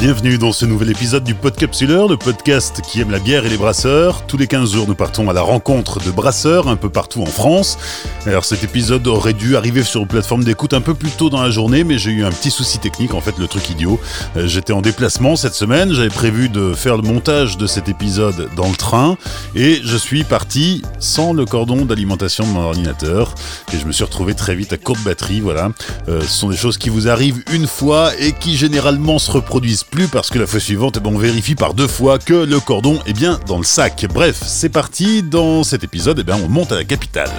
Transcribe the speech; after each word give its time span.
Bienvenue 0.00 0.38
dans 0.38 0.52
ce 0.52 0.64
nouvel 0.64 0.88
épisode 0.88 1.24
du 1.24 1.34
Podcapsuleur, 1.34 2.08
le 2.08 2.16
podcast 2.16 2.80
qui 2.80 3.02
aime 3.02 3.10
la 3.10 3.18
bière 3.18 3.44
et 3.44 3.50
les 3.50 3.58
brasseurs. 3.58 4.26
Tous 4.26 4.38
les 4.38 4.46
15 4.46 4.72
jours, 4.72 4.88
nous 4.88 4.94
partons 4.94 5.28
à 5.28 5.34
la 5.34 5.42
rencontre 5.42 6.00
de 6.02 6.10
brasseurs 6.10 6.68
un 6.68 6.76
peu 6.76 6.88
partout 6.88 7.20
en 7.20 7.26
France. 7.26 7.76
Alors 8.24 8.46
cet 8.46 8.64
épisode 8.64 9.06
aurait 9.06 9.34
dû 9.34 9.56
arriver 9.56 9.82
sur 9.82 10.00
une 10.00 10.06
plateforme 10.06 10.42
d'écoute 10.42 10.72
un 10.72 10.80
peu 10.80 10.94
plus 10.94 11.10
tôt 11.10 11.28
dans 11.28 11.42
la 11.42 11.50
journée, 11.50 11.84
mais 11.84 11.98
j'ai 11.98 12.12
eu 12.12 12.24
un 12.24 12.30
petit 12.30 12.50
souci 12.50 12.78
technique, 12.78 13.12
en 13.12 13.20
fait 13.20 13.38
le 13.38 13.46
truc 13.46 13.68
idiot. 13.68 14.00
Euh, 14.38 14.46
J'étais 14.46 14.72
en 14.72 14.80
déplacement 14.80 15.36
cette 15.36 15.52
semaine, 15.52 15.92
j'avais 15.92 16.08
prévu 16.08 16.48
de 16.48 16.72
faire 16.72 16.96
le 16.96 17.02
montage 17.02 17.58
de 17.58 17.66
cet 17.66 17.90
épisode 17.90 18.48
dans 18.56 18.70
le 18.70 18.76
train, 18.76 19.18
et 19.54 19.82
je 19.84 19.98
suis 19.98 20.24
parti 20.24 20.80
sans 20.98 21.34
le 21.34 21.44
cordon 21.44 21.84
d'alimentation 21.84 22.46
de 22.46 22.52
mon 22.52 22.62
ordinateur, 22.62 23.34
et 23.74 23.78
je 23.78 23.84
me 23.84 23.92
suis 23.92 24.04
retrouvé 24.04 24.32
très 24.32 24.54
vite 24.54 24.72
à 24.72 24.78
courte 24.78 25.02
batterie, 25.04 25.40
voilà. 25.40 25.72
Euh, 26.08 26.22
ce 26.22 26.26
sont 26.28 26.48
des 26.48 26.56
choses 26.56 26.78
qui 26.78 26.88
vous 26.88 27.06
arrivent 27.06 27.42
une 27.52 27.66
fois 27.66 28.12
et 28.18 28.32
qui 28.32 28.56
généralement 28.56 29.18
se 29.18 29.30
reproduisent 29.30 29.84
plus 29.90 30.08
parce 30.08 30.30
que 30.30 30.38
la 30.38 30.46
fois 30.46 30.60
suivante, 30.60 30.96
eh 30.96 31.00
ben, 31.00 31.10
on 31.12 31.18
vérifie 31.18 31.54
par 31.54 31.74
deux 31.74 31.88
fois 31.88 32.18
que 32.18 32.32
le 32.32 32.60
cordon 32.60 33.00
est 33.06 33.12
bien 33.12 33.38
dans 33.46 33.58
le 33.58 33.64
sac. 33.64 34.06
Bref, 34.12 34.40
c'est 34.42 34.68
parti. 34.68 35.22
Dans 35.22 35.64
cet 35.64 35.84
épisode, 35.84 36.18
eh 36.20 36.24
ben, 36.24 36.38
on 36.42 36.48
monte 36.48 36.72
à 36.72 36.76
la 36.76 36.84
capitale. 36.84 37.30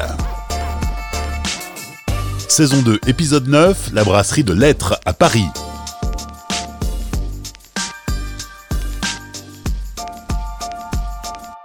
Saison 2.48 2.82
2, 2.82 3.00
épisode 3.08 3.48
9, 3.48 3.92
la 3.94 4.04
brasserie 4.04 4.44
de 4.44 4.54
Lettres 4.54 5.00
à 5.06 5.14
Paris. 5.14 5.48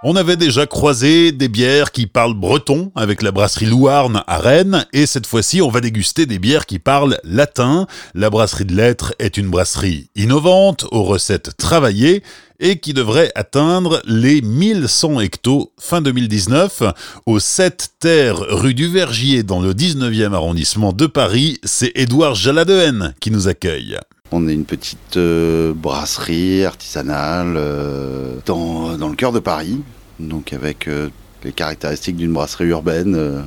On 0.09 0.15
avait 0.15 0.37
déjà 0.37 0.65
croisé 0.65 1.33
des 1.33 1.49
bières 1.49 1.91
qui 1.91 2.07
parlent 2.07 2.33
breton 2.33 2.93
avec 2.95 3.21
la 3.21 3.33
brasserie 3.33 3.65
Louarn 3.65 4.23
à 4.25 4.37
Rennes 4.37 4.85
et 4.93 5.05
cette 5.05 5.27
fois-ci 5.27 5.61
on 5.61 5.69
va 5.69 5.81
déguster 5.81 6.25
des 6.25 6.39
bières 6.39 6.65
qui 6.65 6.79
parlent 6.79 7.17
latin. 7.25 7.87
La 8.15 8.29
brasserie 8.29 8.63
de 8.63 8.73
lettres 8.73 9.13
est 9.19 9.35
une 9.35 9.49
brasserie 9.49 10.09
innovante, 10.15 10.85
aux 10.91 11.03
recettes 11.03 11.57
travaillées 11.57 12.23
et 12.61 12.79
qui 12.79 12.93
devrait 12.93 13.33
atteindre 13.35 14.01
les 14.05 14.41
1100 14.41 15.19
hectos 15.19 15.73
fin 15.77 15.99
2019 15.99 16.83
aux 17.25 17.39
7 17.41 17.89
terres 17.99 18.39
rue 18.39 18.73
du 18.73 18.87
Vergier 18.87 19.43
dans 19.43 19.59
le 19.59 19.73
19e 19.73 20.31
arrondissement 20.31 20.93
de 20.93 21.07
Paris. 21.07 21.59
C'est 21.65 21.91
Édouard 21.95 22.33
Jaladehen 22.35 23.13
qui 23.19 23.29
nous 23.29 23.49
accueille. 23.49 23.97
On 24.31 24.47
est 24.47 24.53
une 24.53 24.65
petite 24.65 25.17
euh, 25.17 25.73
brasserie 25.73 26.63
artisanale 26.65 27.55
euh, 27.57 28.35
dans 28.45 29.09
le 29.09 29.15
cœur 29.15 29.31
de 29.31 29.39
Paris, 29.39 29.81
donc 30.19 30.53
avec 30.53 30.87
euh, 30.87 31.09
les 31.43 31.51
caractéristiques 31.51 32.15
d'une 32.15 32.33
brasserie 32.33 32.67
urbaine, 32.67 33.15
euh, 33.15 33.41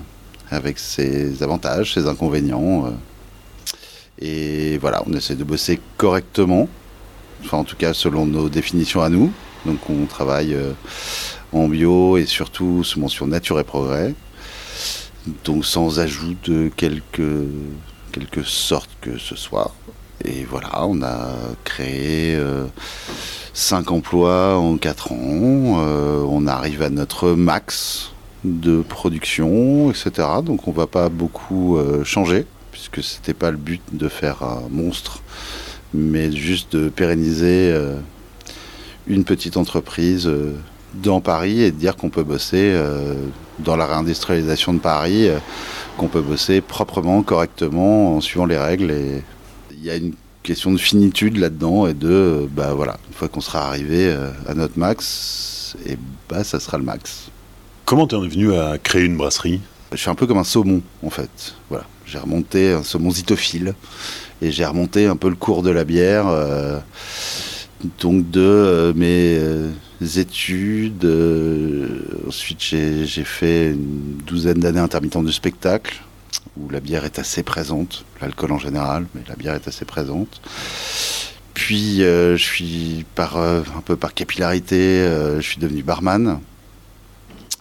avec 0.51 0.79
ses 0.79 1.43
avantages, 1.43 1.95
ses 1.95 2.07
inconvénients. 2.07 2.87
euh. 2.87 2.91
et 4.21 4.79
voilà, 4.79 5.03
on 5.07 5.13
essaie 5.13 5.35
de 5.35 5.45
bosser 5.45 5.81
correctement, 5.97 6.69
enfin 7.45 7.59
en 7.59 7.65
tout 7.65 7.77
cas 7.77 7.95
selon 7.95 8.27
nos 8.27 8.49
définitions 8.49 9.03
à 9.03 9.09
nous. 9.09 9.33
Donc 9.67 9.91
on 9.91 10.07
travaille 10.07 10.57
en 11.53 11.69
bio 11.69 12.17
et 12.17 12.25
surtout 12.25 12.83
sous 12.83 12.99
mention 12.99 13.27
nature 13.27 13.61
et 13.61 13.65
progrès, 13.65 14.15
donc 15.45 15.67
sans 15.67 16.01
ajout 16.01 16.35
de 16.45 16.71
quelque, 16.75 17.47
quelque 18.11 18.43
sorte 18.43 18.89
que 19.03 19.19
ce 19.19 19.37
soit. 19.37 19.75
Et 20.25 20.45
voilà, 20.45 20.87
on 20.87 21.03
a 21.03 21.29
créé 21.65 22.39
5 23.61 23.91
emplois 23.91 24.57
en 24.57 24.79
4 24.79 25.13
ans. 25.13 25.81
Euh, 25.81 26.25
on 26.27 26.47
arrive 26.47 26.81
à 26.81 26.89
notre 26.89 27.33
max 27.33 28.13
de 28.43 28.81
production, 28.81 29.91
etc. 29.91 30.27
Donc 30.43 30.67
on 30.67 30.73
va 30.73 30.87
pas 30.87 31.11
beaucoup 31.11 31.77
euh, 31.77 32.03
changer, 32.03 32.47
puisque 32.73 33.03
c'était 33.03 33.35
pas 33.35 33.51
le 33.51 33.59
but 33.59 33.83
de 33.93 34.09
faire 34.09 34.43
un 34.43 34.63
monstre, 34.71 35.23
mais 35.93 36.33
juste 36.33 36.75
de 36.75 36.89
pérenniser 36.89 37.71
euh, 37.71 37.99
une 39.07 39.25
petite 39.25 39.59
entreprise 39.59 40.31
dans 40.95 41.21
Paris 41.21 41.61
et 41.61 41.71
de 41.71 41.77
dire 41.77 41.97
qu'on 41.97 42.11
peut 42.11 42.25
bosser 42.25 42.75
dans 43.59 43.77
la 43.77 43.87
réindustrialisation 43.87 44.73
de 44.73 44.79
Paris, 44.79 45.29
qu'on 45.99 46.09
peut 46.09 46.23
bosser 46.23 46.61
proprement, 46.61 47.23
correctement, 47.23 48.17
en 48.17 48.21
suivant 48.21 48.47
les 48.47 48.59
règles. 48.59 48.95
Il 49.73 49.85
y 49.85 49.91
a 49.91 49.97
question 50.43 50.73
de 50.73 50.79
finitude 50.79 51.37
là-dedans 51.37 51.87
et 51.87 51.95
de, 51.95 52.09
euh, 52.09 52.47
bah 52.51 52.73
voilà, 52.75 52.97
une 53.09 53.15
fois 53.15 53.29
qu'on 53.29 53.41
sera 53.41 53.67
arrivé 53.67 54.07
euh, 54.09 54.31
à 54.49 54.55
notre 54.55 54.79
max, 54.79 55.77
et 55.87 55.97
bah 56.29 56.45
ça 56.45 56.61
sera 56.61 56.79
le 56.79 56.85
max. 56.85 57.31
Comment 57.85 58.07
t'en 58.07 58.25
es 58.25 58.29
venu 58.29 58.55
à 58.55 58.79
créer 58.79 59.05
une 59.05 59.17
brasserie? 59.17 59.61
Je 59.93 59.97
suis 59.97 60.11
un 60.11 60.15
peu 60.15 60.27
comme 60.27 60.39
un 60.39 60.45
saumon 60.45 60.83
en 61.03 61.11
fait. 61.11 61.55
Voilà, 61.69 61.85
j'ai 62.07 62.19
remonté 62.19 62.73
un 62.73 62.83
saumon 62.83 63.11
zitophile 63.11 63.75
et 64.41 64.53
j'ai 64.53 64.65
remonté 64.65 65.07
un 65.07 65.17
peu 65.17 65.29
le 65.29 65.35
cours 65.35 65.63
de 65.63 65.71
la 65.71 65.85
bière. 65.85 66.29
euh, 66.29 66.79
donc 67.99 68.31
de 68.31 68.41
euh, 68.41 68.93
mes 68.95 69.39
euh, 69.39 69.71
études, 70.17 71.07
ensuite 72.29 72.61
j'ai 72.61 73.25
fait 73.25 73.71
une 73.71 74.19
douzaine 74.27 74.61
d'années 74.61 74.81
intermittentes 74.81 75.27
du 75.27 75.33
spectacle 75.33 76.03
où 76.57 76.69
la 76.71 76.81
bière 76.81 77.05
est 77.05 77.19
assez 77.19 77.43
présente, 77.43 78.05
l'alcool 78.21 78.53
en 78.53 78.59
général, 78.59 79.07
mais 79.15 79.23
la 79.29 79.37
bière 79.37 79.55
est 79.55 79.69
assez 79.69 79.85
présente. 79.85 80.41
Puis 81.55 82.03
euh, 82.03 82.37
je 82.37 82.43
suis 82.43 83.05
par 83.15 83.37
euh, 83.37 83.63
un 83.77 83.81
peu 83.81 83.97
par 83.97 84.15
capillarité, 84.15 84.77
euh, 84.77 85.41
je 85.41 85.47
suis 85.47 85.61
devenu 85.61 85.83
barman. 85.83 86.41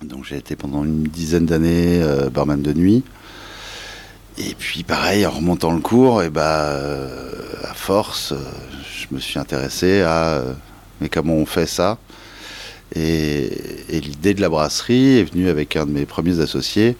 Donc 0.03 0.25
j'ai 0.25 0.37
été 0.37 0.55
pendant 0.55 0.83
une 0.83 1.03
dizaine 1.03 1.45
d'années 1.45 2.01
barman 2.31 2.61
de 2.61 2.73
nuit. 2.73 3.03
Et 4.37 4.55
puis 4.57 4.83
pareil, 4.83 5.25
en 5.25 5.31
remontant 5.31 5.73
le 5.73 5.81
cours, 5.81 6.23
et 6.23 6.29
bah, 6.29 6.69
euh, 6.69 7.29
à 7.69 7.73
force, 7.73 8.33
je 8.89 9.13
me 9.13 9.19
suis 9.19 9.37
intéressé 9.37 10.01
à 10.01 10.43
mais 11.01 11.09
comment 11.09 11.35
on 11.35 11.45
fait 11.45 11.65
ça? 11.65 11.97
Et 12.95 13.51
l'idée 13.89 14.33
de 14.33 14.41
la 14.41 14.49
brasserie 14.49 15.19
est 15.19 15.23
venue 15.23 15.49
avec 15.49 15.75
un 15.75 15.85
de 15.85 15.91
mes 15.91 16.05
premiers 16.05 16.39
associés, 16.39 16.97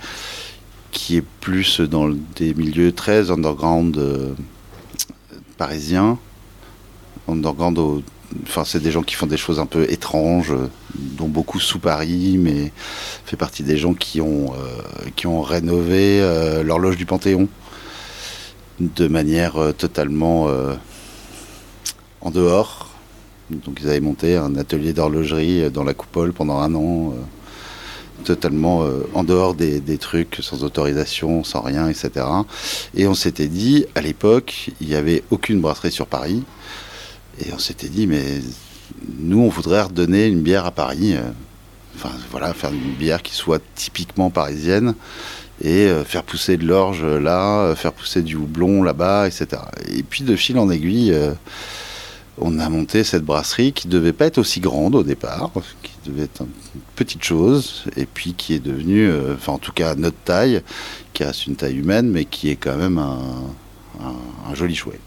qui 0.92 1.18
est 1.18 1.24
plus 1.42 1.82
dans 1.82 2.10
des 2.36 2.54
milieux 2.54 2.92
très 2.92 3.32
underground 3.32 3.98
euh, 3.98 4.34
parisiens. 5.58 6.18
Underground 7.28 8.04
Enfin, 8.44 8.64
c'est 8.64 8.80
des 8.80 8.92
gens 8.92 9.02
qui 9.02 9.16
font 9.16 9.26
des 9.26 9.38
choses 9.38 9.60
un 9.60 9.66
peu 9.66 9.92
étranges, 9.92 10.52
euh, 10.52 10.70
dont 10.96 11.28
beaucoup 11.28 11.60
sous 11.60 11.80
Paris, 11.80 12.38
mais 12.40 12.72
fait 13.26 13.38
partie 13.38 13.64
des 13.64 13.76
gens 13.76 13.96
qui 13.96 14.22
ont, 14.22 14.54
euh, 14.54 15.10
qui 15.16 15.26
ont 15.26 15.42
rénové 15.42 16.22
l'horloge 16.64 16.96
du 16.96 17.08
Panthéon 17.08 17.48
de 18.80 19.08
manière 19.08 19.74
totalement 19.78 20.48
en 22.22 22.30
dehors. 22.30 22.92
Donc 23.50 23.80
ils 23.82 23.90
avaient 23.90 24.00
monté 24.00 24.38
un 24.38 24.56
atelier 24.56 24.94
d'horlogerie 24.94 25.72
dans 25.72 25.84
la 25.84 25.96
coupole 25.96 26.32
pendant 26.32 26.60
un 26.60 26.76
an, 26.76 27.14
totalement 28.24 28.84
euh, 28.84 29.08
en 29.14 29.24
dehors 29.24 29.54
des, 29.56 29.98
trucs, 29.98 30.38
sans 30.42 30.64
autorisation, 30.64 31.44
sans 31.44 31.62
rien, 31.62 31.90
etc. 31.90 32.26
Et 32.96 33.08
on 33.08 33.14
s'était 33.14 33.48
dit, 33.48 33.86
à 33.96 34.02
l'époque, 34.02 34.72
il 34.82 34.88
n'y 34.88 34.96
avait 34.96 35.24
aucune 35.32 35.62
brasserie 35.62 35.92
sur 35.92 36.08
Paris. 36.08 36.44
Et 37.46 37.54
on 37.54 37.60
s'était 37.60 37.88
dit, 37.88 38.08
mais 38.08 38.42
nous, 39.20 39.40
on 39.40 39.50
voudrait 39.50 39.84
redonner 39.84 40.28
une 40.28 40.42
bière 40.42 40.66
à 40.66 40.72
Paris. 40.72 41.16
euh, 41.16 41.22
Enfin, 41.96 42.12
voilà, 42.32 42.54
faire 42.54 42.72
une 42.72 42.94
bière 42.94 43.22
qui 43.22 43.34
soit 43.36 43.62
typiquement 43.76 44.30
parisienne 44.30 44.96
et 45.62 45.88
euh, 45.88 46.06
faire 46.06 46.24
pousser 46.24 46.56
de 46.56 46.66
l'orge 46.66 47.04
là, 47.04 47.76
faire 47.76 47.92
pousser 47.92 48.22
du 48.22 48.38
houblon 48.38 48.84
là-bas, 48.84 49.28
etc. 49.28 49.62
Et 49.92 50.04
puis, 50.04 50.24
de 50.24 50.36
fil 50.38 50.58
en 50.60 50.70
aiguille, 50.70 51.14
on 52.42 52.60
a 52.60 52.70
monté 52.70 53.04
cette 53.04 53.24
brasserie 53.24 53.74
qui 53.74 53.88
devait 53.88 54.14
pas 54.14 54.26
être 54.26 54.38
aussi 54.38 54.60
grande 54.60 54.96
au 54.96 55.04
départ, 55.04 55.52
qui 55.84 55.92
devait 56.10 56.24
être 56.24 56.42
une 56.42 56.82
petite 56.96 57.24
chose, 57.24 57.86
et 57.98 58.06
puis 58.06 58.34
qui 58.34 58.54
est 58.54 58.60
devenue, 58.60 59.08
euh, 59.10 59.36
enfin, 59.36 59.54
en 59.54 59.58
tout 59.58 59.72
cas, 59.74 59.96
notre 59.96 60.18
taille, 60.26 60.62
qui 61.14 61.24
reste 61.24 61.48
une 61.48 61.56
taille 61.56 61.78
humaine, 61.78 62.10
mais 62.10 62.26
qui 62.26 62.50
est 62.50 62.56
quand 62.56 62.78
même 62.78 62.98
un, 62.98 63.20
un- 64.02 64.52
un 64.52 64.56
joli 64.56 64.76
chouet. 64.76 65.00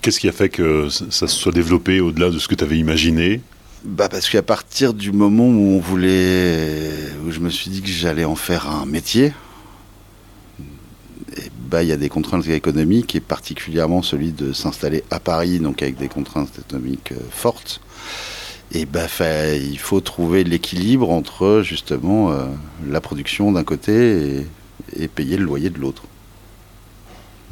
Qu'est-ce 0.00 0.20
qui 0.20 0.28
a 0.28 0.32
fait 0.32 0.50
que 0.50 0.88
ça 0.90 1.26
se 1.26 1.34
soit 1.34 1.50
développé 1.52 2.00
au-delà 2.00 2.28
de 2.30 2.38
ce 2.38 2.46
que 2.46 2.54
tu 2.54 2.62
avais 2.62 2.76
imaginé? 2.78 3.40
Bah 3.84 4.08
parce 4.10 4.28
qu'à 4.28 4.42
partir 4.42 4.92
du 4.92 5.12
moment 5.12 5.46
où 5.46 5.76
on 5.76 5.80
voulait, 5.80 6.90
où 7.26 7.30
je 7.30 7.40
me 7.40 7.48
suis 7.48 7.70
dit 7.70 7.80
que 7.80 7.88
j'allais 7.88 8.24
en 8.26 8.34
faire 8.36 8.68
un 8.68 8.84
métier, 8.84 9.32
bah 11.64 11.82
il 11.82 11.88
y 11.88 11.92
a 11.92 11.96
des 11.96 12.08
contraintes 12.08 12.46
économiques 12.48 13.14
et 13.14 13.20
particulièrement 13.20 14.02
celui 14.02 14.32
de 14.32 14.52
s'installer 14.52 15.02
à 15.10 15.20
Paris, 15.20 15.58
donc 15.58 15.82
avec 15.82 15.96
des 15.96 16.08
contraintes 16.08 16.58
économiques 16.58 17.12
euh, 17.12 17.20
fortes. 17.30 17.80
Et 18.72 18.86
bah 18.86 19.06
il 19.56 19.78
faut 19.78 20.00
trouver 20.00 20.44
l'équilibre 20.44 21.10
entre 21.10 21.62
justement 21.62 22.30
euh, 22.30 22.46
la 22.88 23.00
production 23.00 23.52
d'un 23.52 23.64
côté 23.64 24.38
et, 24.38 24.46
et 25.04 25.08
payer 25.08 25.36
le 25.36 25.44
loyer 25.44 25.70
de 25.70 25.78
l'autre. 25.78 26.04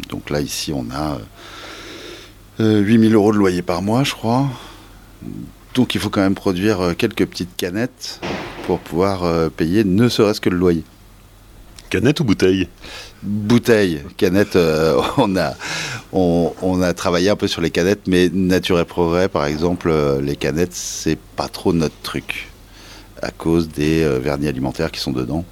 Donc 0.09 0.31
là 0.31 0.41
ici 0.41 0.73
on 0.75 0.87
a 0.91 1.19
euh, 2.61 2.81
8000 2.81 3.15
euros 3.15 3.33
de 3.33 3.39
loyer 3.39 3.63
par 3.63 3.83
mois, 3.83 4.05
je 4.05 4.13
crois. 4.13 4.47
Donc 5.75 5.95
il 5.95 6.01
faut 6.01 6.11
quand 6.11 6.21
même 6.21 6.35
produire 6.35 6.81
euh, 6.81 6.95
quelques 6.95 7.27
petites 7.27 7.57
canettes 7.57 8.21
pour 8.67 8.79
pouvoir 8.79 9.25
euh, 9.25 9.49
payer 9.49 9.85
ne 9.85 10.09
serait-ce 10.09 10.41
que 10.41 10.51
le 10.51 10.59
loyer. 10.59 10.85
Canette 11.93 12.21
ou 12.21 12.25
bouteille 12.25 12.69
Bouteille, 13.23 14.01
canette, 14.17 14.57
euh, 14.57 14.99
on, 15.19 15.37
a, 15.37 15.53
on, 16.11 16.81
a 16.81 16.95
travaillé 16.95 17.29
un 17.29 17.37
peu 17.37 17.47
sur 17.47 17.61
les 17.61 17.69
canettes, 17.69 18.07
mais 18.07 18.31
Nature 18.33 18.81
et 18.81 18.87
Progrès, 18.87 19.29
par 19.29 19.45
exemple, 19.45 19.91
euh, 19.91 20.19
les 20.23 20.35
canettes, 20.35 20.73
c'est 20.73 21.19
pas 21.19 21.49
trop 21.49 21.75
notre 21.75 21.95
truc, 22.03 22.49
à 23.21 23.31
cause 23.31 23.69
des 23.69 24.05
euh, 24.05 24.19
vernis 24.19 24.49
alimentaires 24.49 24.91
qui 24.91 25.01
sont 25.01 25.13
dedans. 25.13 25.45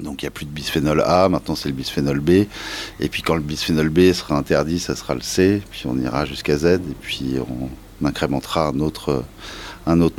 Donc 0.00 0.22
il 0.22 0.24
n'y 0.24 0.28
a 0.28 0.30
plus 0.30 0.46
de 0.46 0.50
bisphénol 0.50 1.02
A, 1.02 1.28
maintenant 1.28 1.54
c'est 1.54 1.68
le 1.68 1.74
bisphénol 1.74 2.20
B. 2.20 2.46
Et 2.98 3.08
puis 3.10 3.20
quand 3.20 3.34
le 3.34 3.42
bisphénol 3.42 3.90
B 3.90 4.10
sera 4.14 4.38
interdit, 4.38 4.78
ça 4.78 4.96
sera 4.96 5.14
le 5.14 5.20
C, 5.20 5.60
puis 5.70 5.82
on 5.84 5.98
ira 5.98 6.24
jusqu'à 6.24 6.56
Z, 6.56 6.64
et 6.64 6.78
puis 7.02 7.34
on 8.00 8.06
incrémentera 8.06 8.68
un 8.68 8.80
autre, 8.80 9.22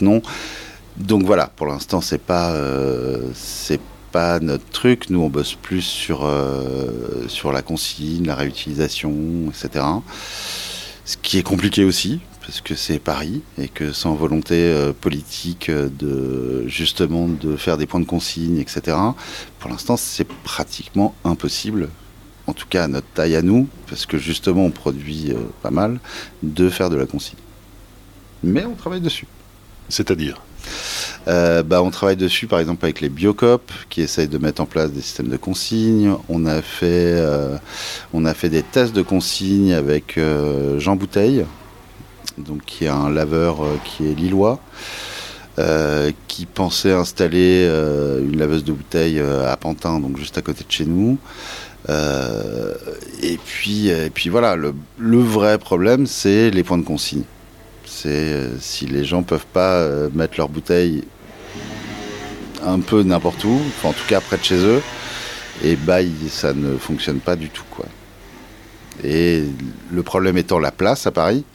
nom. 0.03 0.21
Donc 0.97 1.23
voilà, 1.23 1.47
pour 1.47 1.65
l'instant 1.65 2.01
c'est 2.01 2.21
pas, 2.21 2.53
notre 4.41 4.65
truc. 4.69 5.09
Nous, 5.09 5.19
on 5.19 5.29
bosse 5.29 5.55
plus 5.55 5.81
sur, 5.81 6.25
euh, 6.25 7.27
sur 7.27 7.51
la 7.51 7.61
consigne, 7.61 8.25
la 8.25 8.35
réutilisation, 8.35 9.13
etc. 9.49 9.85
Ce 11.05 11.17
qui 11.17 11.37
est 11.37 11.43
compliqué 11.43 11.83
aussi, 11.83 12.19
parce 12.41 12.61
que 12.61 12.75
c'est 12.75 12.99
Paris 12.99 13.41
et 13.57 13.67
que 13.67 13.91
sans 13.91 14.15
volonté 14.15 14.55
euh, 14.55 14.93
politique 14.93 15.69
de 15.69 16.67
justement 16.67 17.27
de 17.27 17.55
faire 17.55 17.77
des 17.77 17.85
points 17.85 17.99
de 17.99 18.05
consigne, 18.05 18.57
etc. 18.57 18.97
Pour 19.59 19.69
l'instant, 19.69 19.97
c'est 19.97 20.27
pratiquement 20.43 21.13
impossible. 21.23 21.89
En 22.47 22.53
tout 22.53 22.67
cas, 22.67 22.83
à 22.83 22.87
notre 22.87 23.07
taille 23.07 23.35
à 23.35 23.41
nous, 23.41 23.67
parce 23.87 24.05
que 24.05 24.17
justement, 24.17 24.65
on 24.65 24.71
produit 24.71 25.31
euh, 25.31 25.39
pas 25.61 25.71
mal, 25.71 25.99
de 26.43 26.69
faire 26.69 26.89
de 26.89 26.95
la 26.95 27.05
consigne. 27.05 27.39
Mais 28.43 28.65
on 28.65 28.75
travaille 28.75 29.01
dessus. 29.01 29.27
C'est-à-dire? 29.89 30.41
Euh, 31.27 31.63
bah, 31.63 31.81
on 31.81 31.89
travaille 31.89 32.15
dessus, 32.15 32.47
par 32.47 32.59
exemple, 32.59 32.85
avec 32.85 33.01
les 33.01 33.09
Biocop, 33.09 33.71
qui 33.89 34.01
essayent 34.01 34.27
de 34.27 34.37
mettre 34.37 34.61
en 34.61 34.65
place 34.65 34.91
des 34.91 35.01
systèmes 35.01 35.29
de 35.29 35.37
consignes. 35.37 36.13
On 36.29 36.45
a 36.45 36.61
fait, 36.61 36.85
euh, 37.17 37.57
on 38.13 38.25
a 38.25 38.33
fait 38.33 38.49
des 38.49 38.63
tests 38.63 38.93
de 38.93 39.01
consignes 39.01 39.73
avec 39.73 40.17
euh, 40.17 40.79
Jean 40.79 40.95
Bouteille, 40.95 41.45
donc, 42.37 42.63
qui 42.65 42.85
est 42.85 42.89
un 42.89 43.09
laveur 43.09 43.59
qui 43.83 44.07
est 44.07 44.13
lillois. 44.13 44.59
qui 46.27 46.45
pensait 46.45 46.91
installer 46.91 47.65
une 48.21 48.37
laveuse 48.37 48.65
de 48.65 48.73
bouteilles 48.73 49.21
à 49.21 49.55
Pantin, 49.55 49.99
donc 49.99 50.17
juste 50.17 50.37
à 50.37 50.41
côté 50.41 50.65
de 50.67 50.71
chez 50.71 50.85
nous. 50.85 51.17
et, 51.87 53.37
puis, 53.45 53.87
et 53.87 54.09
puis 54.13 54.29
voilà, 54.29 54.57
le, 54.57 54.73
le 54.97 55.19
vrai 55.19 55.57
problème, 55.57 56.07
c'est 56.07 56.51
les 56.51 56.63
points 56.63 56.77
de 56.77 56.83
consigne. 56.83 57.23
C'est 57.97 58.59
si 58.59 58.85
les 58.87 59.05
gens 59.05 59.23
peuvent 59.23 59.45
pas 59.53 59.87
mettre 60.13 60.33
leurs 60.37 60.49
bouteilles 60.49 61.05
un 62.65 62.81
peu 62.81 63.03
n'importe 63.03 63.45
où, 63.45 63.57
en 63.83 63.93
tout 63.93 64.05
cas 64.05 64.19
près 64.19 64.37
de 64.37 64.43
chez 64.43 64.57
eux, 64.57 64.81
et 65.63 65.77
bah 65.77 65.99
ça 66.29 66.53
ne 66.53 66.75
fonctionne 66.75 67.19
pas 67.19 67.37
du 67.37 67.49
tout 67.49 67.63
quoi. 67.71 67.85
Et 69.03 69.45
le 69.91 70.03
problème 70.03 70.37
étant 70.37 70.59
la 70.59 70.71
place 70.71 71.07
à 71.07 71.11
Paris, 71.11 71.45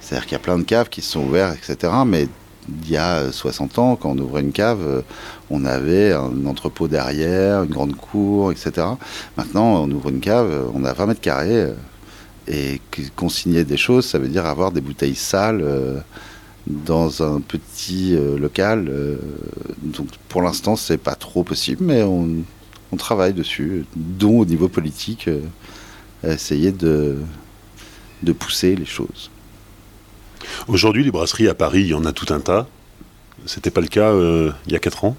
c'est-à-dire 0.00 0.26
qu'il 0.26 0.32
y 0.32 0.36
a 0.36 0.40
plein 0.40 0.58
de 0.58 0.64
caves 0.64 0.90
qui 0.90 1.00
sont 1.00 1.20
ouvertes, 1.20 1.56
etc. 1.56 1.90
Mais 2.06 2.28
il 2.84 2.90
y 2.90 2.98
a 2.98 3.32
60 3.32 3.78
ans, 3.78 3.96
quand 3.96 4.10
on 4.10 4.18
ouvrait 4.18 4.42
une 4.42 4.52
cave, 4.52 5.02
on 5.48 5.64
avait 5.64 6.12
un 6.12 6.44
entrepôt 6.44 6.86
derrière, 6.86 7.62
une 7.62 7.70
grande 7.70 7.96
cour, 7.96 8.52
etc. 8.52 8.86
Maintenant, 9.38 9.84
on 9.84 9.90
ouvre 9.90 10.10
une 10.10 10.20
cave, 10.20 10.70
on 10.74 10.84
a 10.84 10.92
20 10.92 11.06
mètres 11.06 11.20
carrés, 11.22 11.68
et 12.48 12.80
consigner 13.14 13.64
des 13.64 13.76
choses, 13.76 14.06
ça 14.06 14.18
veut 14.18 14.28
dire 14.28 14.46
avoir 14.46 14.72
des 14.72 14.80
bouteilles 14.80 15.14
sales 15.14 15.60
euh, 15.62 15.98
dans 16.66 17.22
un 17.22 17.40
petit 17.40 18.14
euh, 18.14 18.38
local. 18.38 18.88
Euh, 18.88 19.16
donc 19.82 20.08
pour 20.28 20.42
l'instant, 20.42 20.74
c'est 20.74 20.98
pas 20.98 21.14
trop 21.14 21.44
possible, 21.44 21.84
mais 21.84 22.02
on, 22.02 22.44
travaille 22.96 23.32
dessus, 23.32 23.84
dont 23.94 24.40
au 24.40 24.44
niveau 24.44 24.68
politique, 24.68 25.28
à 26.24 26.32
essayer 26.32 26.72
de, 26.72 27.18
de 28.24 28.32
pousser 28.32 28.74
les 28.74 28.86
choses. 28.86 29.30
Aujourd'hui, 30.66 31.04
les 31.04 31.12
brasseries 31.12 31.48
à 31.48 31.54
Paris, 31.54 31.82
il 31.82 31.86
y 31.88 31.94
en 31.94 32.04
a 32.06 32.12
tout 32.12 32.32
un 32.34 32.40
tas. 32.40 32.66
C'était 33.46 33.70
pas 33.70 33.82
le 33.82 33.86
cas 33.86 34.12
il 34.66 34.72
y 34.72 34.74
a 34.74 34.78
4 34.80 35.04
ans? 35.04 35.16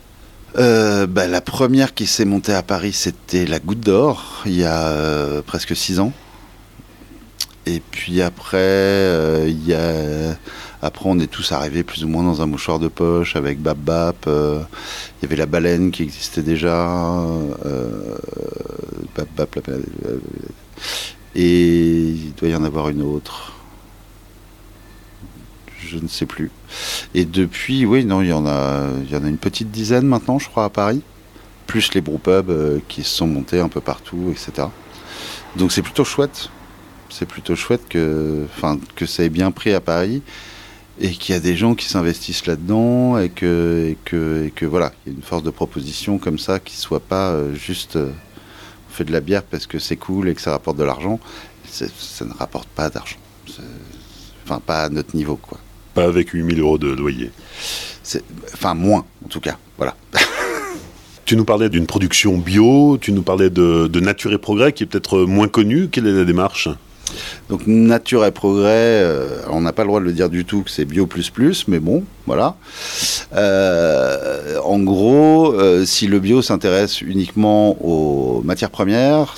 Bah, 0.55 1.27
La 1.27 1.39
première 1.41 1.93
qui 1.93 2.05
s'est 2.05 2.25
montée 2.25 2.53
à 2.53 2.63
Paris, 2.63 2.91
c'était 2.91 3.45
la 3.45 3.59
Goutte 3.59 3.79
d'Or, 3.79 4.41
il 4.45 4.57
y 4.57 4.65
a 4.65 5.41
presque 5.43 5.73
6 5.73 6.01
ans. 6.01 6.11
Et 7.69 7.81
puis 7.91 8.23
après, 8.23 9.47
a 9.73 10.35
après, 10.81 11.05
on 11.05 11.19
est 11.19 11.27
tous 11.27 11.51
arrivés 11.51 11.83
plus 11.83 12.03
ou 12.03 12.07
moins 12.07 12.23
dans 12.23 12.41
un 12.41 12.47
mouchoir 12.47 12.79
de 12.79 12.87
poche 12.87 13.35
avec 13.35 13.61
Bap 13.61 13.77
Bap. 13.77 14.25
Euh, 14.27 14.61
il 15.21 15.23
y 15.23 15.25
avait 15.27 15.35
la 15.35 15.45
baleine 15.45 15.91
qui 15.91 16.01
existait 16.01 16.41
déjà. 16.41 16.89
Euh, 17.65 18.15
bap 19.15 19.27
Bap, 19.35 19.59
et 21.35 22.09
il 22.09 22.33
doit 22.33 22.49
y 22.49 22.55
en 22.55 22.63
avoir 22.63 22.89
une 22.89 23.03
autre. 23.03 23.53
Je 25.85 25.97
ne 25.97 26.07
sais 26.07 26.25
plus. 26.25 26.49
Et 27.13 27.25
depuis, 27.25 27.85
oui, 27.85 28.03
non, 28.03 28.21
il 28.21 28.29
y 28.29 28.33
en 28.33 28.47
a, 28.47 28.87
y 29.11 29.15
en 29.15 29.23
a 29.23 29.27
une 29.27 29.37
petite 29.37 29.69
dizaine 29.69 30.07
maintenant, 30.07 30.39
je 30.39 30.49
crois, 30.49 30.65
à 30.65 30.69
Paris. 30.69 31.03
Plus 31.67 31.93
les 31.93 32.01
brewpubs 32.01 32.49
euh, 32.49 32.79
qui 32.87 33.03
se 33.03 33.15
sont 33.15 33.27
montés 33.27 33.59
un 33.59 33.69
peu 33.69 33.81
partout, 33.81 34.31
etc. 34.31 34.69
Donc 35.55 35.71
c'est 35.71 35.83
plutôt 35.83 36.03
chouette. 36.03 36.49
C'est 37.09 37.27
plutôt 37.27 37.55
chouette 37.55 37.81
que, 37.89 38.45
enfin, 38.55 38.79
que 38.95 39.05
ça 39.05 39.23
ait 39.23 39.29
bien 39.29 39.51
pris 39.51 39.73
à 39.73 39.81
Paris 39.81 40.21
et 41.01 41.11
qu'il 41.11 41.33
y 41.33 41.37
a 41.37 41.41
des 41.41 41.55
gens 41.55 41.75
qui 41.75 41.85
s'investissent 41.85 42.45
là-dedans 42.45 43.17
et 43.17 43.29
que, 43.29 43.87
et 43.91 43.97
que, 44.05 44.45
et 44.47 44.51
que 44.51 44.65
voilà, 44.65 44.91
il 45.05 45.11
y 45.11 45.15
a 45.15 45.17
une 45.17 45.23
force 45.23 45.43
de 45.43 45.49
proposition 45.49 46.17
comme 46.17 46.37
ça 46.37 46.59
qui 46.59 46.75
soit 46.75 46.99
pas 46.99 47.31
euh, 47.31 47.55
juste 47.55 47.95
euh, 47.95 48.11
on 48.89 48.93
fait 48.93 49.05
de 49.05 49.11
la 49.11 49.21
bière 49.21 49.43
parce 49.43 49.65
que 49.65 49.79
c'est 49.79 49.95
cool 49.95 50.29
et 50.29 50.35
que 50.35 50.41
ça 50.41 50.51
rapporte 50.51 50.77
de 50.77 50.83
l'argent. 50.83 51.19
Ça 51.65 52.25
ne 52.25 52.33
rapporte 52.33 52.67
pas 52.69 52.89
d'argent. 52.89 53.17
Enfin, 54.43 54.59
pas 54.65 54.85
à 54.85 54.89
notre 54.89 55.15
niveau, 55.15 55.35
quoi. 55.35 55.59
Pas 55.93 56.05
avec 56.05 56.29
8000 56.29 56.59
euros 56.59 56.77
de 56.79 56.89
loyer. 56.89 57.31
Enfin, 58.53 58.73
moins, 58.73 59.05
en 59.23 59.27
tout 59.27 59.39
cas. 59.39 59.57
Voilà. 59.77 59.95
Tu 61.25 61.37
nous 61.37 61.45
parlais 61.45 61.69
d'une 61.69 61.85
production 61.85 62.39
bio, 62.39 62.97
tu 62.99 63.11
nous 63.11 63.21
parlais 63.21 63.51
de, 63.51 63.85
de 63.85 63.99
Nature 63.99 64.33
et 64.33 64.39
Progrès 64.39 64.73
qui 64.73 64.81
est 64.81 64.87
peut-être 64.87 65.25
moins 65.25 65.47
connue. 65.47 65.87
Quelle 65.87 66.07
est 66.07 66.11
la 66.11 66.25
démarche? 66.25 66.69
Donc 67.49 67.65
nature 67.67 68.25
et 68.25 68.31
progrès, 68.31 68.67
euh, 68.69 69.41
on 69.49 69.61
n'a 69.61 69.73
pas 69.73 69.83
le 69.83 69.87
droit 69.87 69.99
de 69.99 70.05
le 70.05 70.13
dire 70.13 70.29
du 70.29 70.45
tout 70.45 70.63
que 70.63 70.69
c'est 70.69 70.85
bio 70.85 71.07
plus 71.07 71.29
plus, 71.29 71.67
mais 71.67 71.79
bon, 71.79 72.03
voilà. 72.25 72.55
Euh, 73.33 74.57
en 74.63 74.79
gros, 74.79 75.53
euh, 75.53 75.85
si 75.85 76.07
le 76.07 76.19
bio 76.19 76.41
s'intéresse 76.41 77.01
uniquement 77.01 77.77
aux 77.83 78.41
matières 78.43 78.69
premières, 78.69 79.35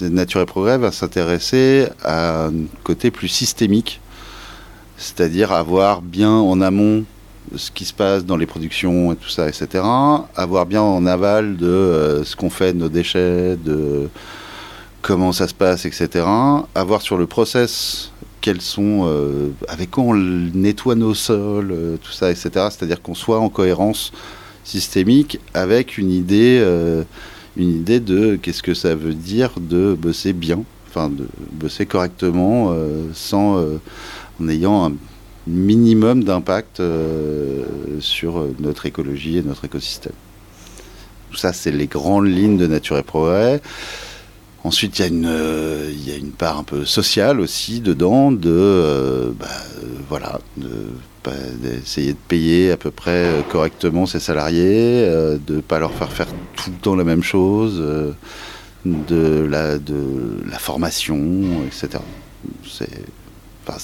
nature 0.00 0.40
et 0.40 0.46
progrès 0.46 0.78
va 0.78 0.92
s'intéresser 0.92 1.88
à 2.04 2.46
un 2.46 2.52
côté 2.84 3.10
plus 3.10 3.28
systémique, 3.28 4.00
c'est-à-dire 4.98 5.52
avoir 5.52 6.02
bien 6.02 6.30
en 6.30 6.60
amont 6.60 7.04
ce 7.54 7.70
qui 7.70 7.84
se 7.84 7.94
passe 7.94 8.24
dans 8.24 8.36
les 8.36 8.46
productions 8.46 9.12
et 9.12 9.16
tout 9.16 9.28
ça, 9.28 9.48
etc. 9.48 9.84
Avoir 10.34 10.66
bien 10.66 10.82
en 10.82 11.06
aval 11.06 11.56
de 11.56 12.22
ce 12.24 12.34
qu'on 12.34 12.50
fait 12.50 12.72
de 12.72 12.78
nos 12.78 12.88
déchets, 12.88 13.56
de 13.56 14.08
comment 15.06 15.30
ça 15.30 15.46
se 15.46 15.54
passe, 15.54 15.86
etc. 15.86 16.26
Avoir 16.74 17.00
sur 17.00 17.16
le 17.16 17.28
process 17.28 18.10
quels 18.40 18.60
sont, 18.60 19.04
euh, 19.06 19.50
avec 19.68 19.92
quoi 19.92 20.02
on 20.02 20.14
nettoie 20.14 20.96
nos 20.96 21.14
sols, 21.14 21.70
euh, 21.70 21.96
tout 21.96 22.10
ça, 22.10 22.32
etc. 22.32 22.50
C'est-à-dire 22.70 23.00
qu'on 23.00 23.14
soit 23.14 23.38
en 23.38 23.48
cohérence 23.48 24.12
systémique 24.64 25.38
avec 25.54 25.96
une 25.96 26.10
idée, 26.10 26.58
euh, 26.60 27.04
une 27.56 27.70
idée 27.70 28.00
de 28.00 28.34
qu'est-ce 28.34 28.64
que 28.64 28.74
ça 28.74 28.96
veut 28.96 29.14
dire 29.14 29.52
de 29.60 29.94
bosser 29.94 30.32
bien, 30.32 30.64
enfin 30.88 31.08
de 31.08 31.28
bosser 31.52 31.86
correctement, 31.86 32.74
sans 33.14 33.64
en 34.40 34.48
ayant 34.48 34.86
un 34.86 34.92
minimum 35.46 36.24
d'impact 36.24 36.82
sur 38.00 38.44
notre 38.58 38.86
écologie 38.86 39.38
et 39.38 39.42
notre 39.42 39.64
écosystème. 39.66 40.14
Tout 41.30 41.36
ça, 41.36 41.52
c'est 41.52 41.70
les 41.70 41.86
grandes 41.86 42.26
lignes 42.26 42.56
de 42.56 42.66
Nature 42.66 42.98
et 42.98 43.02
Progrès. 43.02 43.62
Ensuite, 44.66 44.98
il 44.98 45.02
y, 45.02 45.04
a 45.04 45.06
une, 45.06 45.26
euh, 45.26 45.92
part 46.36 46.58
un 46.58 46.64
peu 46.64 46.84
sociale 46.84 47.38
aussi 47.38 47.80
dedans, 47.80 48.32
de 48.32 48.50
euh, 48.50 49.30
bah, 49.38 49.46
euh, 49.78 49.86
voilà, 50.08 50.40
d'essayer 51.62 52.14
de 52.14 52.18
payer 52.26 52.72
à 52.72 52.76
peu 52.76 52.90
près 52.90 53.44
correctement 53.48 54.06
ses 54.06 54.18
salariés, 54.18 55.06
de 55.46 55.54
ne 55.54 55.60
pas 55.60 55.78
leur 55.78 55.92
faire 55.92 56.10
faire 56.10 56.26
tout 56.56 56.70
le 56.70 56.76
temps 56.78 56.96
la 56.96 57.04
même 57.04 57.22
chose, 57.22 57.80
de, 58.84 59.48
la, 59.48 60.58
formation, 60.58 61.62
etc. 61.64 62.02
C'est 62.68 62.88
enfin, 63.68 63.78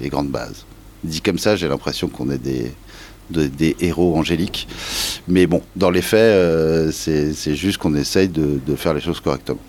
les 0.00 0.08
grandes 0.08 0.30
bases. 0.30 0.64
Dit 1.04 1.20
comme 1.20 1.38
ça, 1.38 1.54
j'ai 1.54 1.68
l'impression 1.68 2.08
qu'on 2.08 2.28
est 2.30 2.42
des 2.42 3.76
héros 3.78 4.16
angéliques. 4.16 4.66
Mais 5.28 5.46
bon, 5.46 5.62
dans 5.76 5.90
les 5.90 6.02
faits, 6.02 6.92
c'est 6.92 7.54
juste 7.54 7.78
qu'on 7.78 7.94
essaye 7.94 8.26
de 8.28 8.74
faire 8.74 8.94
les 8.94 9.00
choses 9.00 9.20
correctement. 9.20 9.60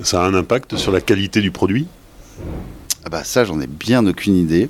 Ça 0.00 0.22
a 0.22 0.26
un 0.26 0.34
impact 0.34 0.76
sur 0.76 0.90
la 0.90 1.00
qualité 1.00 1.40
du 1.40 1.50
produit 1.50 1.86
ah 3.04 3.10
bah 3.10 3.24
Ça, 3.24 3.44
j'en 3.44 3.60
ai 3.60 3.66
bien 3.66 4.06
aucune 4.06 4.36
idée. 4.36 4.68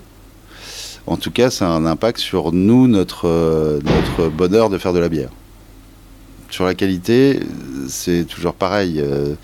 En 1.07 1.17
tout 1.17 1.31
cas, 1.31 1.50
ça 1.50 1.67
a 1.67 1.71
un 1.71 1.87
impact 1.87 2.19
sur 2.19 2.52
nous, 2.52 2.87
notre, 2.88 3.29
euh, 3.29 3.81
notre 3.85 4.29
bonheur 4.29 4.69
de 4.69 4.79
faire 4.79 4.93
de 4.93 4.99
la 4.99 5.09
bière. 5.09 5.31
Sur 6.50 6.64
la 6.64 6.75
qualité, 6.75 7.41
c'est 7.88 8.25
toujours 8.25 8.55
pareil. 8.55 9.00
Euh, 9.00 9.35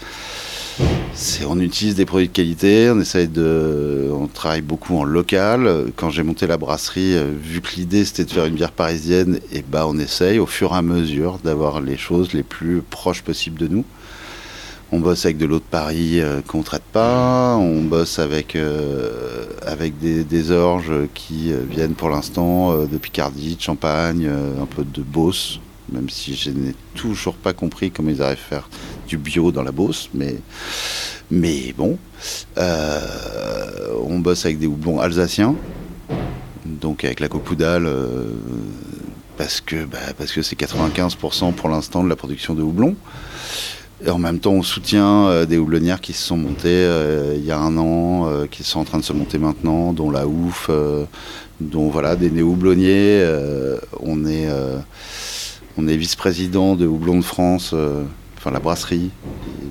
on 1.48 1.58
utilise 1.58 1.94
des 1.94 2.04
produits 2.04 2.28
de 2.28 2.32
qualité, 2.32 2.90
on 2.90 3.00
essaye 3.00 3.26
de, 3.28 4.08
on 4.12 4.26
travaille 4.26 4.60
beaucoup 4.60 4.96
en 4.96 5.04
local. 5.04 5.86
Quand 5.96 6.10
j'ai 6.10 6.22
monté 6.22 6.46
la 6.46 6.56
brasserie, 6.56 7.16
euh, 7.16 7.32
vu 7.40 7.60
que 7.60 7.76
l'idée 7.76 8.04
c'était 8.04 8.24
de 8.24 8.30
faire 8.30 8.44
une 8.44 8.54
bière 8.54 8.72
parisienne, 8.72 9.40
et 9.52 9.64
bah 9.66 9.86
on 9.88 9.98
essaye 9.98 10.38
au 10.38 10.46
fur 10.46 10.72
et 10.72 10.76
à 10.76 10.82
mesure 10.82 11.38
d'avoir 11.42 11.80
les 11.80 11.96
choses 11.96 12.32
les 12.34 12.44
plus 12.44 12.82
proches 12.82 13.22
possibles 13.22 13.58
de 13.58 13.68
nous. 13.68 13.84
On 14.90 15.00
bosse 15.00 15.24
avec 15.24 15.36
de 15.36 15.46
l'eau 15.46 15.58
de 15.58 15.64
Paris 15.70 16.20
euh, 16.20 16.40
qu'on 16.46 16.62
traite 16.62 16.82
pas. 16.82 17.56
On 17.56 17.82
bosse 17.82 18.18
avec, 18.18 18.56
euh, 18.56 19.46
avec 19.66 19.98
des, 19.98 20.50
orges 20.50 20.92
qui 21.14 21.52
viennent 21.70 21.94
pour 21.94 22.08
l'instant 22.08 22.84
de 22.84 22.98
Picardie, 22.98 23.56
de 23.56 23.60
Champagne, 23.60 24.28
un 24.28 24.66
peu 24.66 24.84
de 24.84 25.02
Beauce, 25.02 25.60
même 25.92 26.08
si 26.08 26.34
je 26.34 26.50
n'ai 26.50 26.74
toujours 26.94 27.34
pas 27.34 27.52
compris 27.52 27.90
comment 27.90 28.10
ils 28.10 28.22
arrivent 28.22 28.38
à 28.38 28.48
faire 28.48 28.68
du 29.06 29.18
bio 29.18 29.52
dans 29.52 29.62
la 29.62 29.72
Beauce. 29.72 30.10
Mais, 30.14 30.36
mais 31.30 31.74
bon, 31.76 31.98
euh, 32.56 33.94
on 34.04 34.18
bosse 34.18 34.44
avec 34.44 34.58
des 34.58 34.66
houblons 34.66 35.00
alsaciens, 35.00 35.54
donc 36.64 37.04
avec 37.04 37.20
la 37.20 37.28
copoudale, 37.28 37.86
euh, 37.86 38.32
parce 39.36 39.60
que 39.60 39.84
bah, 39.84 39.98
parce 40.16 40.32
que 40.32 40.42
c'est 40.42 40.58
95% 40.58 41.52
pour 41.52 41.68
l'instant 41.68 42.02
de 42.02 42.08
la 42.08 42.16
production 42.16 42.54
de 42.54 42.62
houblon. 42.62 42.96
Et 44.04 44.10
en 44.10 44.18
même 44.18 44.38
temps, 44.38 44.52
on 44.52 44.62
soutient 44.62 45.26
euh, 45.26 45.46
des 45.46 45.58
houblonnières 45.58 46.00
qui 46.00 46.12
se 46.12 46.22
sont 46.22 46.36
montées 46.36 46.88
il 47.34 47.44
y 47.44 47.50
a 47.50 47.58
un 47.58 47.76
an, 47.76 48.46
qui 48.50 48.62
sont 48.62 48.80
en 48.80 48.84
train 48.84 48.98
de 48.98 49.04
se 49.04 49.12
monter 49.12 49.38
maintenant, 49.38 49.92
dont 49.92 50.10
la 50.10 50.26
Ouf, 50.26 50.70
dont 51.60 51.88
voilà, 51.88 52.16
des 52.16 52.30
néo-houblonniers. 52.30 53.24
on 54.00 54.26
est, 54.26 54.48
est 54.48 55.96
vice-président 55.96 56.76
de 56.76 56.86
Houblon 56.86 57.16
de 57.16 57.24
France 57.24 57.74
enfin 58.38 58.52
la 58.52 58.60
brasserie, 58.60 59.10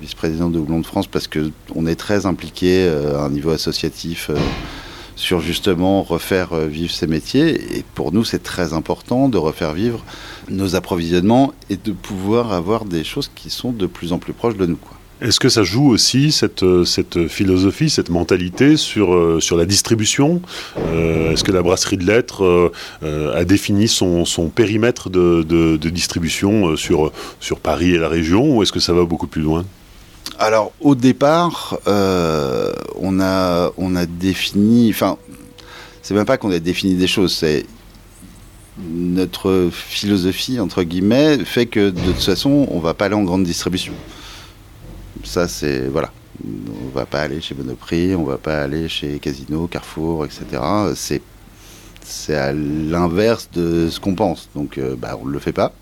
vice-président 0.01 0.49
de 0.49 0.59
Houblon 0.59 0.81
de 0.81 0.85
France, 0.85 1.07
parce 1.07 1.27
qu'on 1.27 1.87
est 1.87 1.95
très 1.95 2.25
impliqué 2.25 2.85
euh, 2.85 3.17
à 3.17 3.23
un 3.23 3.29
niveau 3.29 3.51
associatif 3.51 4.29
euh, 4.29 4.37
sur 5.17 5.41
justement 5.41 6.03
refaire 6.03 6.53
euh, 6.53 6.67
vivre 6.67 6.93
ces 6.93 7.07
métiers. 7.07 7.77
Et 7.77 7.83
pour 7.95 8.13
nous, 8.13 8.23
c'est 8.23 8.41
très 8.41 8.71
important 8.71 9.27
de 9.27 9.37
refaire 9.37 9.73
vivre 9.73 10.05
nos 10.49 10.75
approvisionnements 10.75 11.53
et 11.69 11.75
de 11.75 11.91
pouvoir 11.91 12.53
avoir 12.53 12.85
des 12.85 13.03
choses 13.03 13.29
qui 13.35 13.49
sont 13.49 13.71
de 13.71 13.87
plus 13.87 14.13
en 14.13 14.19
plus 14.19 14.31
proches 14.31 14.55
de 14.55 14.65
nous. 14.65 14.77
Est-ce 15.19 15.39
que 15.39 15.49
ça 15.49 15.63
joue 15.63 15.89
aussi 15.89 16.31
cette, 16.31 16.61
euh, 16.61 16.85
philosophie, 17.27 17.89
cette 17.89 18.09
mentalité 18.09 18.77
sur, 18.77 19.15
euh, 19.15 19.39
la 19.57 19.65
distribution? 19.65 20.41
Est-ce 20.77 21.43
que 21.43 21.51
la 21.51 21.63
brasserie 21.63 21.97
de 21.97 22.05
lettres 22.05 22.71
a 23.01 23.43
défini 23.43 23.87
son, 23.87 24.25
périmètre 24.53 25.09
de, 25.09 25.77
distribution 25.89 26.77
sur 26.77 27.11
Paris 27.61 27.95
et 27.95 27.97
la 27.97 28.09
région 28.09 28.55
ou 28.55 28.61
est-ce 28.61 28.71
que 28.71 28.79
ça 28.79 28.93
va 28.93 29.03
beaucoup 29.03 29.27
plus 29.27 29.41
loin? 29.41 29.65
Alors 30.39 30.71
au 30.79 30.95
départ, 30.95 31.77
on, 31.87 33.19
a, 33.19 33.71
on 33.77 33.95
a 33.95 34.05
défini, 34.05 34.89
enfin, 34.89 35.17
c'est 36.01 36.13
même 36.13 36.25
pas 36.25 36.37
qu'on 36.37 36.51
a 36.51 36.59
défini 36.59 36.95
des 36.95 37.07
choses, 37.07 37.33
c'est 37.33 37.65
notre 38.79 39.69
philosophie 39.71 40.59
entre 40.59 40.83
guillemets 40.83 41.39
fait 41.43 41.65
que 41.65 41.89
de 41.89 41.99
toute 41.99 42.23
façon, 42.23 42.67
on 42.69 42.79
va 42.79 42.93
pas 42.93 43.05
aller 43.05 43.15
en 43.15 43.23
grande 43.23 43.43
distribution 43.43 43.93
ça, 45.27 45.47
c'est. 45.47 45.87
Voilà. 45.87 46.11
On 46.45 46.95
va 46.95 47.05
pas 47.05 47.21
aller 47.21 47.41
chez 47.41 47.55
Monoprix, 47.55 48.15
on 48.15 48.23
va 48.23 48.37
pas 48.37 48.61
aller 48.61 48.87
chez 48.87 49.19
Casino, 49.19 49.67
Carrefour, 49.67 50.25
etc. 50.25 50.45
C'est. 50.95 51.21
C'est 52.03 52.35
à 52.35 52.53
l'inverse 52.53 53.49
de 53.53 53.89
ce 53.89 53.99
qu'on 53.99 54.15
pense. 54.15 54.47
Donc, 54.55 54.77
euh, 54.77 54.95
bah, 54.97 55.17
on 55.21 55.25
ne 55.25 55.31
le 55.31 55.39
fait 55.39 55.51
pas. 55.51 55.73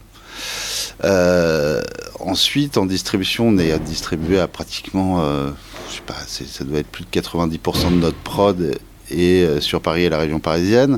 Euh, 1.04 1.82
ensuite, 2.20 2.78
en 2.78 2.86
distribution, 2.86 3.50
on 3.50 3.58
est 3.58 3.78
distribué 3.80 4.40
à 4.40 4.48
pratiquement, 4.48 5.22
euh, 5.22 5.52
je 5.90 5.96
sais 5.96 6.02
pas, 6.06 6.16
ça 6.25 6.64
doit 6.64 6.80
être 6.80 6.88
plus 6.88 7.04
de 7.04 7.10
90% 7.10 7.92
de 7.92 7.96
notre 7.96 8.18
prod 8.18 8.78
et 9.12 9.48
sur 9.60 9.82
Paris 9.82 10.04
et 10.04 10.10
la 10.10 10.18
région 10.18 10.40
parisienne, 10.40 10.98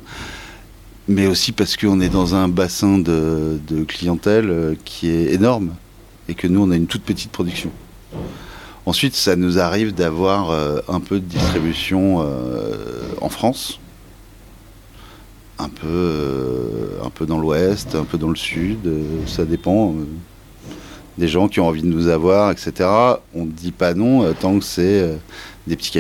mais 1.08 1.28
aussi 1.28 1.52
parce 1.52 1.76
qu'on 1.76 2.00
est 2.00 2.10
dans 2.10 2.36
un 2.36 2.48
bassin 2.48 3.00
de, 3.00 3.60
de, 3.68 3.84
clientèle 3.84 4.78
qui 4.86 5.10
est 5.10 5.34
énorme 5.34 5.74
et 6.30 6.36
que 6.36 6.48
nous, 6.48 6.62
on 6.62 6.72
a 6.72 6.76
une 6.76 6.88
toute 6.88 7.04
petite 7.04 7.32
production. 7.32 7.72
Ensuite, 8.88 9.16
ça 9.16 9.36
nous 9.36 9.60
arrive 9.60 9.94
d'avoir 9.94 10.52
euh, 10.52 10.80
un 10.88 11.02
peu 11.02 11.20
de 11.20 11.26
distribution 11.26 12.22
euh, 12.22 12.78
en 13.20 13.28
France, 13.28 13.82
un 15.60 15.70
peu, 15.70 15.88
euh, 15.88 17.04
un 17.04 17.10
peu 17.10 17.26
dans 17.26 17.40
l'ouest, 17.40 17.96
un 17.96 18.04
peu 18.04 18.18
dans 18.18 18.30
le 18.30 18.36
sud, 18.36 18.80
ça 19.26 19.46
dépend. 19.46 19.96
des 21.18 21.28
gens 21.28 21.48
qui 21.48 21.60
ont 21.60 21.68
envie 21.68 21.82
de 21.82 21.88
nous 21.88 22.08
avoir, 22.08 22.52
etc. 22.52 22.88
On 23.34 23.46
ne 23.46 23.52
dit 23.52 23.72
pas 23.72 23.96
non 23.96 24.32
tant 24.34 24.60
que 24.60 24.66
c'est 24.66 25.18
des 25.66 25.76
petits 25.76 25.92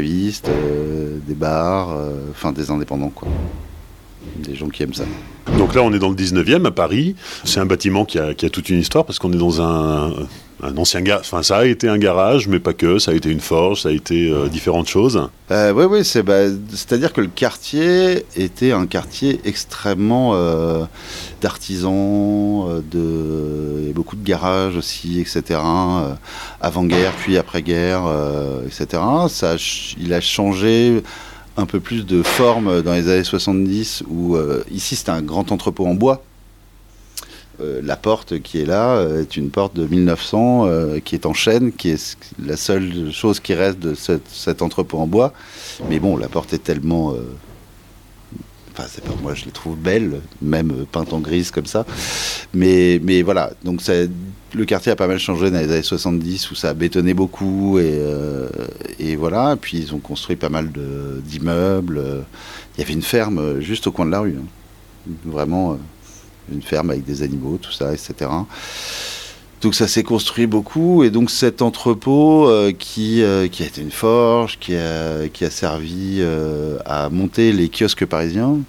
des 1.28 1.34
bars, 1.34 1.90
enfin 2.32 2.52
des 2.52 2.70
indépendants, 2.70 3.10
quoi. 3.10 3.28
Des 4.38 4.56
gens 4.56 4.70
qui 4.70 4.84
aiment 4.84 4.94
ça. 4.94 5.06
Donc 5.58 5.74
là, 5.74 5.82
on 5.82 5.92
est 5.92 6.00
dans 6.00 6.10
le 6.10 6.16
19e 6.16 6.66
à 6.66 6.72
Paris. 6.72 7.16
C'est 7.44 7.60
un 7.60 7.66
bâtiment 7.66 8.06
qui 8.06 8.20
a 8.20 8.34
toute 8.36 8.70
une 8.70 8.80
histoire 8.80 9.06
parce 9.06 9.18
qu'on 9.18 9.34
est 9.34 9.38
dans 9.38 9.62
un, 9.62 10.14
un 10.64 10.76
ancien 10.78 11.02
garage. 11.02 11.26
Enfin, 11.26 11.44
ça 11.44 11.58
a 11.58 11.66
été 11.66 11.88
un 11.88 11.98
garage, 11.98 12.48
mais 12.48 12.60
pas 12.60 12.74
que. 12.74 13.00
Ça 13.00 13.12
a 13.12 13.14
été 13.14 13.30
une 13.30 13.40
forge, 13.40 13.84
ça 13.84 13.90
a 13.90 13.92
été 13.92 14.30
euh, 14.30 14.48
différentes 14.48 14.88
choses. 14.88 15.30
Euh, 15.52 15.72
oui, 15.74 15.86
oui. 15.86 16.06
C'est 16.06 16.24
bah, 16.24 16.46
à 16.92 16.98
dire 16.98 17.14
que 17.14 17.22
le 17.22 17.28
quartier 17.28 18.26
était 18.36 18.72
un 18.72 18.88
quartier 18.88 19.40
extrêmement 19.46 20.32
euh, 20.34 20.86
d'artisans, 21.42 22.84
de 22.92 23.82
il 23.82 23.88
y 23.88 23.92
a 23.92 23.94
beaucoup 23.94 24.16
de 24.16 24.26
garages 24.26 24.76
aussi, 24.76 25.20
etc. 25.20 25.60
Avant-guerre, 26.62 27.14
puis 27.14 27.38
après-guerre, 27.38 28.04
etc. 28.66 29.02
Ça, 29.30 29.56
il 30.00 30.14
a 30.14 30.22
changé 30.22 31.04
un 31.56 31.66
peu 31.66 31.80
plus 31.80 32.06
de 32.06 32.22
forme 32.22 32.82
dans 32.82 32.94
les 32.94 33.10
années 33.10 33.24
70 33.24 34.04
où 34.10 34.38
ici 34.72 34.96
c'était 34.96 35.12
un 35.12 35.22
grand 35.22 35.52
entrepôt 35.52 35.88
en 35.88 35.94
bois 35.94 36.24
euh, 37.60 37.82
la 37.84 37.96
porte 37.96 38.40
qui 38.40 38.62
est 38.62 38.66
là 38.66 38.98
euh, 38.98 39.22
est 39.22 39.36
une 39.36 39.50
porte 39.50 39.76
de 39.76 39.88
1900 39.88 40.68
euh, 40.68 41.00
qui 41.00 41.16
est 41.16 41.26
en 41.26 41.34
chêne, 41.34 41.72
qui 41.72 41.90
est 41.90 42.18
la 42.44 42.56
seule 42.56 43.12
chose 43.12 43.40
qui 43.40 43.56
reste 43.56 43.80
de 43.80 43.96
cet 43.96 44.62
entrepôt 44.62 45.00
en 45.00 45.08
bois. 45.08 45.34
Mais 45.90 46.00
bon, 46.00 46.18
la 46.18 46.28
porte 46.28 46.54
est 46.54 46.64
tellement. 46.64 47.16
Enfin, 48.72 48.88
c'est 48.88 49.04
pas 49.04 49.14
moi, 49.24 49.34
je 49.34 49.46
la 49.46 49.52
trouve 49.52 49.76
belle, 49.76 50.22
même 50.40 50.86
peinte 50.92 51.14
en 51.14 51.20
grise 51.20 51.50
comme 51.50 51.66
ça. 51.66 51.84
Mais, 52.54 53.00
voilà, 53.24 53.52
donc 53.64 53.82
le 54.54 54.66
quartier 54.66 54.92
a 54.92 54.96
pas 54.96 55.08
mal 55.08 55.18
changé 55.18 55.50
dans 55.50 55.58
les 55.58 55.72
années 55.72 55.82
70 55.82 56.52
où 56.52 56.56
ça 56.56 56.70
a 56.70 56.74
bétonné 56.76 57.16
beaucoup 57.16 57.80
et, 57.80 58.00
et 59.00 59.16
voilà. 59.16 59.58
puis 59.60 59.80
ils 59.80 59.96
ont 59.96 60.00
construit 60.00 60.36
pas 60.36 60.50
mal 60.50 60.72
d'immeubles. 61.24 62.24
Il 62.78 62.82
y 62.82 62.84
avait 62.84 62.94
une 62.94 63.02
ferme 63.02 63.62
juste 63.62 63.88
au 63.88 63.92
coin 63.92 64.06
de 64.06 64.12
la 64.12 64.20
rue. 64.20 64.36
Hein. 64.38 65.12
Vraiment 65.26 65.80
une 66.52 66.62
ferme 66.62 66.90
avec 66.90 67.04
des 67.04 67.24
animaux, 67.24 67.58
tout 67.62 67.72
ça, 67.72 67.94
etc. 67.94 68.30
Donc 69.62 69.74
ça 69.74 69.88
s'est 69.88 70.04
construit 70.04 70.46
beaucoup 70.46 71.04
et 71.04 71.10
donc 71.10 71.32
cet 71.32 71.64
entrepôt 71.64 72.48
euh, 72.48 72.72
qui, 72.72 73.24
euh, 73.24 73.42
a 73.42 73.64
été 73.64 73.82
une 73.82 73.92
forge, 73.92 74.60
qui 74.60 74.76
a, 74.76 75.50
servi 75.50 76.18
euh, 76.20 76.78
à 76.86 77.10
monter 77.10 77.52
les 77.52 77.68
kiosques 77.68 78.06
parisiens, 78.06 78.60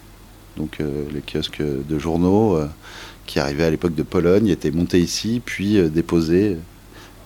donc 0.57 0.79
les 0.81 1.21
kiosques 1.21 1.63
de 1.63 1.99
journaux 1.99 2.59
qui 3.27 3.39
arrivaient 3.39 3.65
à 3.65 3.71
l'époque 3.71 3.95
de 3.95 4.03
Pologne, 4.03 4.49
étaient 4.49 4.71
montés 4.71 4.99
ici 4.99 5.41
puis 5.45 5.79
déposés 5.91 6.57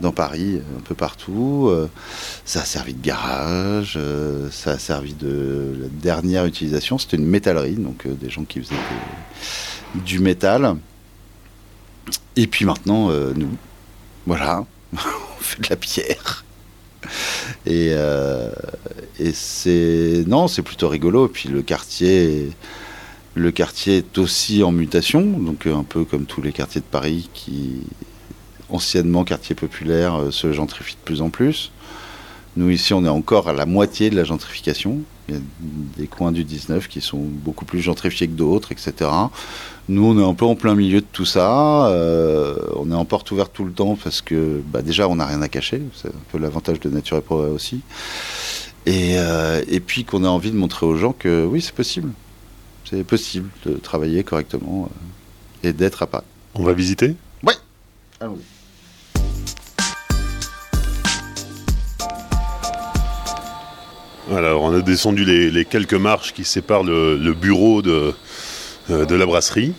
dans 0.03 0.13
Paris, 0.13 0.61
un 0.77 0.81
peu 0.81 0.95
partout. 0.95 1.73
ça 2.45 2.61
a 2.61 2.65
servi 2.65 2.93
de 2.93 3.03
garage, 3.03 3.99
ça 4.51 4.73
a 4.73 4.79
servi 4.79 5.15
de 5.15 5.77
la 5.81 5.89
dernière 5.89 6.45
utilisation, 6.45 6.99
c'était 6.99 7.17
une 7.17 7.27
métallerie, 7.27 7.77
donc 7.77 8.07
des 8.07 8.29
gens 8.29 8.45
qui 8.45 8.61
faisaient 8.61 8.75
du 9.95 10.19
métal. 10.19 10.77
Et 12.37 12.47
puis 12.47 12.65
maintenant, 12.65 13.11
euh, 13.11 13.33
nous, 13.35 13.49
voilà, 14.27 14.65
on 14.93 14.97
fait 15.41 15.61
de 15.61 15.69
la 15.69 15.77
pierre. 15.77 16.45
Et, 17.67 17.91
euh, 17.93 18.51
et 19.19 19.33
c'est 19.33 20.25
non, 20.27 20.49
c'est 20.49 20.63
plutôt 20.63 20.89
rigolo. 20.89 21.27
Et 21.27 21.31
puis 21.31 21.49
le 21.49 21.63
quartier, 21.63 22.51
le 23.35 23.51
quartier 23.51 23.99
est 23.99 24.19
aussi 24.19 24.63
en 24.63 24.73
mutation, 24.73 25.23
donc 25.23 25.67
un 25.67 25.85
peu 25.85 26.05
comme 26.05 26.25
tous 26.25 26.43
les 26.43 26.53
quartiers 26.53 26.81
de 26.81 26.87
Paris 26.87 27.29
qui, 27.35 27.81
anciennement 28.73 29.25
quartier 29.25 29.55
populaire, 29.55 30.17
euh, 30.17 30.31
se 30.31 30.53
gentrifient 30.53 30.97
de 30.97 31.05
plus 31.05 31.23
en 31.23 31.31
plus. 31.31 31.71
Nous 32.57 32.71
ici, 32.71 32.93
on 32.93 33.05
est 33.05 33.09
encore 33.09 33.49
à 33.49 33.53
la 33.53 33.65
moitié 33.65 34.11
de 34.11 34.17
la 34.17 34.25
gentrification. 34.25 35.01
Il 35.29 35.35
y 35.35 35.39
a 35.39 35.41
des 35.97 36.07
coins 36.07 36.33
du 36.33 36.45
19 36.45 36.89
qui 36.89 37.01
sont 37.01 37.21
beaucoup 37.21 37.65
plus 37.65 37.81
gentrifiés 37.81 38.27
que 38.27 38.33
d'autres, 38.33 38.73
etc. 38.73 39.11
Nous, 39.89 40.05
on 40.05 40.19
est 40.19 40.25
un 40.25 40.35
peu 40.35 40.45
en 40.45 40.55
plein 40.55 40.75
milieu 40.75 41.01
de 41.01 41.07
tout 41.11 41.25
ça. 41.25 41.87
Euh, 41.87 42.57
on 42.77 42.91
est 42.91 42.95
en 42.95 43.05
porte 43.07 43.31
ouverte 43.31 43.53
tout 43.55 43.65
le 43.65 43.73
temps 43.73 43.97
parce 44.03 44.21
que 44.21 44.61
bah, 44.67 44.83
déjà, 44.83 45.09
on 45.09 45.17
n'a 45.17 45.27
rien 45.27 45.41
à 45.41 45.49
cacher. 45.49 45.81
C'est 45.95 46.09
un 46.09 46.25
peu 46.31 46.39
l'avantage 46.39 46.81
de 46.81 46.91
Nature 46.91 47.17
et 47.17 47.23
Progrès 47.23 47.49
aussi. 47.49 47.81
Et, 48.85 49.15
euh, 49.17 49.63
et 49.69 49.81
puis 49.81 50.05
qu'on 50.05 50.25
a 50.25 50.29
envie 50.29 50.51
de 50.51 50.57
montrer 50.57 50.85
aux 50.85 50.97
gens 50.97 51.13
que 51.13 51.47
oui, 51.47 51.63
c'est 51.63 51.75
possible. 51.75 52.11
C'est 52.85 53.05
possible 53.05 53.49
de 53.65 53.75
travailler 53.75 54.25
correctement 54.25 54.91
et 55.63 55.73
d'être 55.73 56.03
à 56.03 56.07
Paris. 56.07 56.25
On 56.55 56.65
va 56.65 56.75
visiter? 56.75 57.17
Oui, 57.45 57.55
Allons-y. 58.21 58.62
Alors, 64.35 64.63
on 64.63 64.75
a 64.75 64.81
descendu 64.81 65.25
les, 65.27 65.65
quelques 65.67 65.93
marches 65.93 66.33
qui 66.33 66.45
séparent 66.45 66.85
le, 66.85 67.35
bureau 67.35 67.83
de, 67.83 68.15
euh, 68.91 69.05
de 69.05 69.15
la 69.15 69.27
brasserie. 69.27 69.75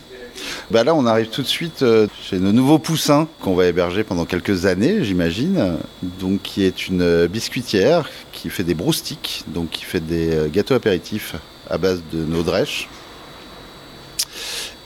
Bah 0.70 0.84
là, 0.84 0.94
on 0.94 1.06
arrive 1.06 1.28
tout 1.28 1.42
de 1.42 1.46
suite 1.46 1.82
euh, 1.82 2.06
chez 2.22 2.38
nos 2.38 2.52
nouveaux 2.52 2.78
poussins 2.78 3.26
qu'on 3.40 3.54
va 3.54 3.66
héberger 3.66 4.04
pendant 4.04 4.24
quelques 4.26 4.66
années, 4.66 5.02
j'imagine. 5.02 5.78
Donc, 6.20 6.42
qui 6.42 6.64
est 6.64 6.86
une 6.86 7.26
biscuitière 7.26 8.08
qui 8.32 8.48
fait 8.48 8.62
des 8.62 8.74
broustiques, 8.74 9.42
donc 9.48 9.70
qui 9.70 9.84
fait 9.84 10.00
des 10.00 10.32
euh, 10.32 10.48
gâteaux 10.48 10.74
apéritifs 10.74 11.34
à 11.68 11.76
base 11.76 12.02
de 12.12 12.18
nos 12.24 12.42
drèches 12.42 12.88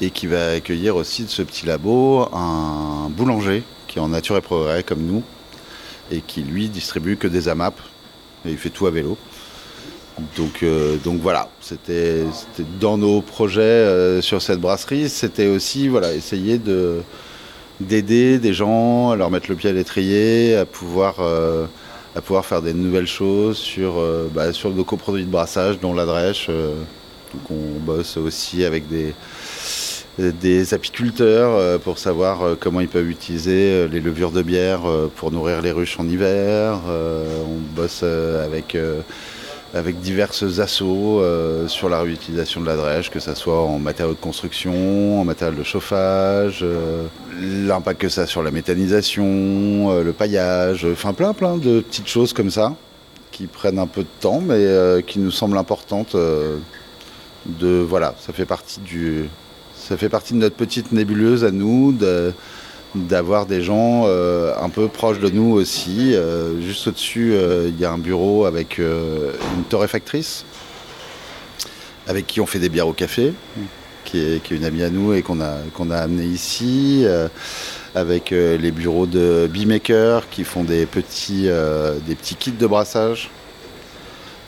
et 0.00 0.10
qui 0.10 0.28
va 0.28 0.52
accueillir 0.52 0.96
aussi 0.96 1.24
de 1.24 1.28
ce 1.28 1.42
petit 1.42 1.66
labo 1.66 2.28
un 2.32 3.10
boulanger 3.10 3.64
qui 3.88 3.98
est 3.98 4.00
en 4.00 4.08
nature 4.08 4.36
et 4.36 4.40
progrès 4.40 4.82
comme 4.84 5.02
nous 5.02 5.24
et 6.12 6.20
qui 6.20 6.42
lui 6.42 6.68
distribue 6.68 7.16
que 7.16 7.26
des 7.26 7.48
AMAP 7.48 7.74
il 8.44 8.56
fait 8.56 8.70
tout 8.70 8.86
à 8.86 8.90
vélo. 8.90 9.18
Donc, 10.36 10.62
euh, 10.62 10.96
donc 10.96 11.20
voilà, 11.20 11.48
c'était 11.60 12.24
dans 12.80 12.98
nos 12.98 13.20
projets 13.20 13.60
euh, 13.62 14.20
sur 14.20 14.42
cette 14.42 14.60
brasserie, 14.60 15.08
c'était 15.08 15.46
aussi 15.46 15.88
voilà, 15.88 16.12
essayer 16.12 16.58
de, 16.58 17.00
d'aider 17.80 18.38
des 18.38 18.52
gens 18.52 19.10
à 19.10 19.16
leur 19.16 19.30
mettre 19.30 19.48
le 19.48 19.56
pied 19.56 19.70
à 19.70 19.72
l'étrier, 19.72 20.56
à 20.56 20.66
pouvoir, 20.66 21.16
euh, 21.20 21.66
à 22.16 22.20
pouvoir 22.20 22.44
faire 22.44 22.62
des 22.62 22.72
nouvelles 22.72 23.06
choses 23.06 23.58
sur, 23.58 24.02
bah, 24.34 24.52
sur 24.52 24.70
nos 24.70 24.84
coproduits 24.84 25.24
de 25.24 25.30
brassage, 25.30 25.78
dont 25.78 25.94
la 25.94 26.06
drèche. 26.06 26.48
donc 26.48 27.50
on 27.50 27.78
bosse 27.80 28.16
aussi 28.16 28.64
avec 28.64 28.88
des, 28.88 29.14
des 30.18 30.74
apiculteurs 30.74 31.78
pour 31.80 31.98
savoir 31.98 32.56
comment 32.58 32.80
ils 32.80 32.88
peuvent 32.88 33.08
utiliser 33.08 33.86
les 33.86 34.00
levures 34.00 34.32
de 34.32 34.42
bière 34.42 34.80
pour 35.14 35.30
nourrir 35.30 35.62
les 35.62 35.70
ruches 35.70 36.00
en 36.00 36.08
hiver. 36.08 36.80
on 36.88 37.76
bosse 37.76 38.02
avec 38.02 38.76
avec 39.74 40.00
diverses 40.00 40.60
assauts 40.60 41.20
euh, 41.20 41.68
sur 41.68 41.88
la 41.88 42.00
réutilisation 42.00 42.60
de 42.60 42.66
la 42.66 42.76
drèche, 42.76 43.10
que 43.10 43.20
ce 43.20 43.34
soit 43.34 43.60
en 43.62 43.78
matériaux 43.78 44.14
de 44.14 44.18
construction, 44.18 45.20
en 45.20 45.24
matériel 45.24 45.56
de 45.56 45.62
chauffage, 45.62 46.60
euh, 46.62 47.06
l'impact 47.40 48.00
que 48.00 48.08
ça 48.08 48.22
a 48.22 48.26
sur 48.26 48.42
la 48.42 48.50
méthanisation, 48.50 49.90
euh, 49.90 50.02
le 50.02 50.12
paillage, 50.12 50.86
enfin 50.90 51.12
plein 51.12 51.34
plein 51.34 51.56
de 51.56 51.80
petites 51.80 52.08
choses 52.08 52.32
comme 52.32 52.50
ça 52.50 52.74
qui 53.30 53.46
prennent 53.46 53.78
un 53.78 53.86
peu 53.86 54.02
de 54.02 54.08
temps 54.20 54.40
mais 54.40 54.66
qui 55.06 55.18
nous 55.18 55.30
semblent 55.30 55.58
importantes 55.58 56.16
de 56.16 57.68
voilà, 57.88 58.14
ça 58.18 58.32
fait 58.32 58.46
partie 58.46 58.80
du 58.80 59.28
ça 59.76 59.96
fait 59.96 60.08
partie 60.08 60.32
de 60.32 60.38
notre 60.38 60.56
petite 60.56 60.92
nébuleuse 60.92 61.44
à 61.44 61.50
nous 61.50 61.92
de, 61.92 62.32
d'avoir 62.94 63.46
des 63.46 63.62
gens 63.62 64.04
euh, 64.06 64.54
un 64.60 64.70
peu 64.70 64.88
proches 64.88 65.20
de 65.20 65.28
nous 65.28 65.52
aussi. 65.52 66.14
Euh, 66.14 66.60
juste 66.60 66.86
au-dessus, 66.86 67.32
euh, 67.32 67.68
il 67.68 67.78
y 67.78 67.84
a 67.84 67.92
un 67.92 67.98
bureau 67.98 68.46
avec 68.46 68.78
une 68.78 69.64
torréfactrice 69.68 70.44
avec 72.06 72.26
qui 72.26 72.40
on 72.40 72.46
fait 72.46 72.58
des 72.58 72.70
bières 72.70 72.88
au 72.88 72.94
café, 72.94 73.34
qui 74.06 74.18
est, 74.18 74.50
une 74.50 74.64
amie 74.64 74.82
à 74.82 74.88
nous 74.88 75.12
et 75.12 75.20
qu'on 75.20 75.42
a, 75.42 75.56
qu'on 75.74 75.90
amené 75.90 76.24
ici, 76.24 77.04
avec 77.94 78.30
les 78.30 78.70
bureaux 78.70 79.04
de 79.04 79.46
Beemaker 79.52 80.30
qui 80.30 80.44
font 80.44 80.64
des 80.64 80.86
petits, 80.86 81.50
des 82.06 82.14
petits 82.14 82.36
kits 82.36 82.52
de 82.52 82.66
brassage, 82.66 83.30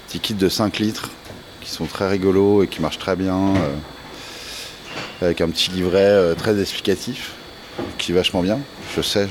petits 0.07 0.21
kits 0.21 0.33
de 0.33 0.49
5 0.49 0.79
litres 0.79 1.11
qui 1.61 1.69
sont 1.69 1.85
très 1.85 2.09
rigolos 2.09 2.63
et 2.63 2.67
qui 2.67 2.81
marchent 2.81 2.99
très 2.99 3.15
bien, 3.15 3.53
avec 5.21 5.43
un 5.43 5.51
petit 5.51 5.71
livret 5.71 6.35
très 6.37 6.59
explicatif 6.59 7.35
qui 7.99 8.13
est 8.13 8.15
vachement 8.15 8.43
bien. 8.43 8.59
Je 8.97 9.03
sais, 9.03 9.29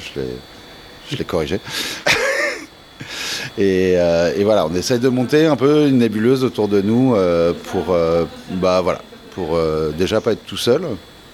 je 1.10 1.16
l'ai 1.16 1.26
corrigé. 1.26 1.60
Euh, 3.60 4.34
et, 4.38 4.44
voilà, 4.44 4.66
on 4.66 4.74
essaye 4.74 5.00
de 5.00 5.10
monter 5.10 5.46
un 5.46 5.56
peu 5.56 5.88
une 5.88 5.98
nébuleuse 5.98 6.44
autour 6.44 6.68
de 6.68 6.82
nous 6.82 7.16
euh, 7.16 7.54
pour, 7.72 7.88
euh, 7.90 8.26
bah, 8.54 8.82
voilà, 8.82 9.02
pour 9.32 9.58
déjà 9.98 10.22
pas 10.22 10.34
être 10.34 10.46
tout 10.46 10.58
seul, 10.58 10.82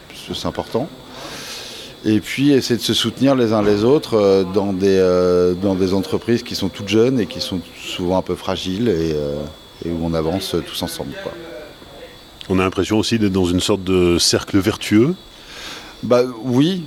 parce 0.08 0.22
que 0.28 0.34
c'est 0.34 0.48
important. 0.48 0.90
Et 2.04 2.20
puis 2.20 2.52
essayer 2.52 2.78
de 2.78 2.84
se 2.84 2.94
soutenir 2.94 3.36
les 3.36 3.52
uns 3.52 3.64
les 3.64 3.84
autres 3.84 4.46
dans, 4.54 4.74
des, 4.74 5.00
dans 5.62 5.74
des 5.74 5.94
entreprises 5.94 6.44
qui 6.44 6.56
sont 6.56 6.70
toutes 6.70 6.88
jeunes 6.88 7.20
et 7.20 7.26
qui 7.26 7.42
sont 7.42 7.62
souvent 7.84 8.18
un 8.18 8.22
peu 8.22 8.36
fragiles 8.36 8.90
et, 8.90 9.90
où 9.90 10.00
on 10.04 10.14
avance 10.14 10.56
tous 10.68 10.84
ensemble. 10.84 11.14
On 12.48 12.60
a 12.60 12.64
l'impression 12.64 13.00
aussi 13.00 13.18
d'être 13.18 13.32
dans 13.32 13.46
une 13.46 13.60
sorte 13.60 13.84
de 13.84 14.20
cercle 14.20 14.60
vertueux. 14.60 15.16
Bah 16.04 16.22
oui, 16.44 16.84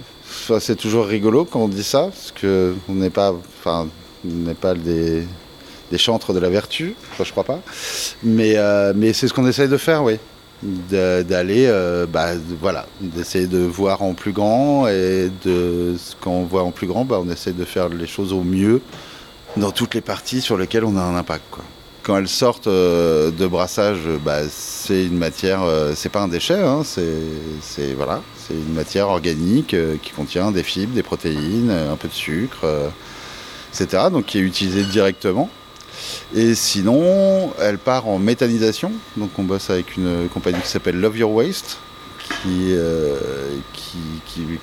c'est 0.60 0.76
toujours 0.76 1.06
rigolo 1.06 1.44
quand 1.44 1.60
on 1.60 1.68
dit 1.68 1.84
ça, 1.84 2.10
parce 2.10 2.32
qu'on 2.38 2.94
n'est 2.94 3.10
pas, 3.10 3.32
enfin, 3.32 3.88
n'est 4.24 4.54
pas 4.54 4.74
des, 4.74 5.26
chantres 5.96 6.32
de 6.32 6.38
la 6.38 6.48
vertu, 6.48 6.94
enfin, 7.12 7.24
je 7.24 7.30
crois 7.32 7.44
pas. 7.44 7.60
Mais, 8.22 8.54
euh, 8.56 8.92
mais 8.94 9.12
c'est 9.12 9.28
ce 9.28 9.34
qu'on 9.34 9.46
essaye 9.46 9.68
de 9.68 9.76
faire, 9.76 10.04
oui. 10.04 10.18
D'aller, 10.62 11.66
euh, 11.68 12.06
bah, 12.06 12.30
voilà, 12.60 12.86
d'essayer 13.00 13.46
de 13.46 13.58
voir 13.58 14.02
en 14.02 14.14
plus 14.14 14.32
grand 14.32 14.88
et 14.88 15.30
de, 15.44 15.94
quand 16.20 16.32
on 16.32 16.44
voit 16.44 16.64
en 16.64 16.72
plus 16.72 16.88
grand, 16.88 17.04
bah, 17.04 17.20
on 17.22 17.30
essaie 17.30 17.52
de 17.52 17.64
faire 17.64 17.88
les 17.88 18.08
choses 18.08 18.32
au 18.32 18.42
mieux 18.42 18.80
dans 19.56 19.70
toutes 19.70 19.94
les 19.94 20.00
parties 20.00 20.40
sur 20.40 20.56
lesquelles 20.56 20.84
on 20.84 20.96
a 20.96 21.02
un 21.02 21.16
impact. 21.16 21.44
Quand 22.02 22.16
elles 22.16 22.28
sortent 22.28 22.66
euh, 22.66 23.30
de 23.30 23.46
brassage, 23.46 24.00
bah, 24.24 24.40
c'est 24.50 25.04
une 25.04 25.16
matière, 25.16 25.60
c'est 25.94 26.08
pas 26.08 26.22
un 26.22 26.28
déchet, 26.28 26.58
hein, 26.58 26.82
c'est 26.84 27.92
voilà, 27.94 28.20
c'est 28.48 28.54
une 28.54 28.74
matière 28.74 29.08
organique 29.08 29.74
euh, 29.74 29.96
qui 30.02 30.12
contient 30.12 30.50
des 30.50 30.62
fibres, 30.62 30.94
des 30.94 31.02
protéines, 31.02 31.70
euh, 31.70 31.92
un 31.92 31.96
peu 31.96 32.08
de 32.08 32.14
sucre, 32.14 32.60
euh, 32.64 32.88
etc. 33.72 34.04
Donc 34.10 34.26
qui 34.26 34.38
est 34.38 34.42
utilisée 34.42 34.84
directement. 34.84 35.50
Et 36.34 36.54
sinon, 36.54 37.52
elle 37.60 37.78
part 37.78 38.08
en 38.08 38.18
méthanisation. 38.18 38.92
Donc 39.16 39.30
on 39.38 39.42
bosse 39.42 39.68
avec 39.68 39.96
une 39.96 40.28
compagnie 40.32 40.60
qui 40.60 40.68
s'appelle 40.68 40.98
Love 40.98 41.18
Your 41.18 41.32
Waste, 41.32 41.78
qui, 42.42 42.74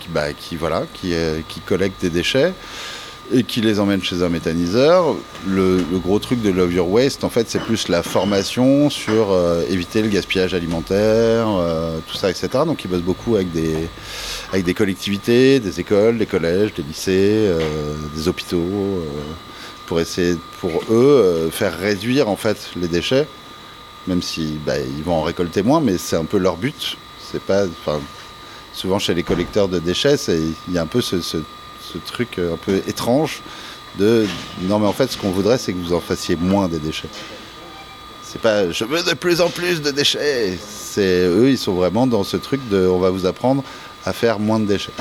bah, 0.09 0.33
qui 0.33 1.59
collecte 1.65 2.01
des 2.01 2.09
déchets 2.09 2.53
et 3.33 3.43
qui 3.43 3.61
les 3.61 3.79
emmène 3.79 4.03
chez 4.03 4.21
un 4.23 4.29
méthaniseur. 4.29 5.15
Le, 5.47 5.83
gros 5.93 6.19
truc 6.19 6.41
de 6.41 6.49
Love 6.49 6.73
Your 6.73 6.89
Waste, 6.89 7.23
en 7.23 7.29
fait, 7.29 7.49
c'est 7.49 7.59
plus 7.59 7.87
la 7.87 8.03
formation 8.03 8.89
sur 8.89 9.31
euh, 9.31 9.63
éviter 9.69 10.01
le 10.01 10.09
gaspillage 10.09 10.53
alimentaire, 10.53 11.47
euh, 11.49 11.97
tout 12.07 12.15
ça, 12.15 12.29
etc. 12.29 12.49
Donc, 12.65 12.83
ils 12.83 12.87
bossent 12.87 13.01
beaucoup 13.01 13.35
avec 13.35 13.51
des, 13.51 13.75
avec 14.51 14.65
des 14.65 14.73
collectivités, 14.73 15.59
des 15.59 15.79
écoles, 15.79 16.17
des 16.17 16.25
collèges, 16.25 16.73
des 16.73 16.83
lycées, 16.83 17.47
euh, 17.47 17.95
des 18.15 18.27
hôpitaux, 18.27 19.03
pour 19.87 19.99
essayer, 19.99 20.35
pour 20.59 20.81
eux, 20.89 21.49
faire 21.51 21.77
réduire 21.77 22.27
en 22.27 22.35
fait 22.35 22.71
les 22.75 22.87
déchets, 22.87 23.27
même 24.07 24.21
si 24.21 24.57
bah, 24.65 24.79
ils 24.79 25.03
vont 25.03 25.15
en 25.15 25.21
récolter 25.21 25.61
moins, 25.61 25.79
mais 25.79 25.97
c'est 25.97 26.15
un 26.15 26.25
peu 26.25 26.37
leur 26.37 26.57
but. 26.57 26.97
C'est 27.31 27.41
pas, 27.41 27.65
souvent 28.73 28.97
chez 28.99 29.13
les 29.13 29.23
collecteurs 29.23 29.67
de 29.67 29.79
déchets, 29.79 30.15
il 30.67 30.73
y 30.73 30.77
a 30.77 30.81
un 30.81 30.87
peu 30.87 31.01
ce 31.01 31.21
ce 31.21 31.37
truc 32.05 32.39
un 32.39 32.57
peu 32.57 32.81
étrange 32.87 33.41
de 33.97 34.25
non 34.63 34.79
mais 34.79 34.87
en 34.87 34.93
fait 34.93 35.11
ce 35.11 35.17
qu'on 35.17 35.31
voudrait 35.31 35.57
c'est 35.57 35.73
que 35.73 35.77
vous 35.77 35.93
en 35.93 35.99
fassiez 35.99 36.35
moins 36.35 36.67
des 36.67 36.79
déchets. 36.79 37.09
C'est 38.23 38.41
pas 38.41 38.69
je 38.71 38.83
veux 38.83 39.03
de 39.03 39.13
plus 39.13 39.41
en 39.41 39.49
plus 39.49 39.81
de 39.81 39.91
déchets. 39.91 40.57
C'est 40.59 41.25
eux 41.25 41.49
ils 41.49 41.57
sont 41.57 41.73
vraiment 41.73 42.07
dans 42.07 42.23
ce 42.23 42.37
truc 42.37 42.67
de 42.69 42.87
on 42.87 42.99
va 42.99 43.09
vous 43.09 43.25
apprendre 43.25 43.63
à 44.05 44.13
faire 44.13 44.39
moins 44.39 44.59
de 44.59 44.65
déchets 44.65 44.91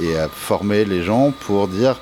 et 0.00 0.16
à, 0.16 0.28
former 0.28 0.84
les 0.84 1.02
gens 1.02 1.32
pour 1.40 1.68
dire 1.68 1.98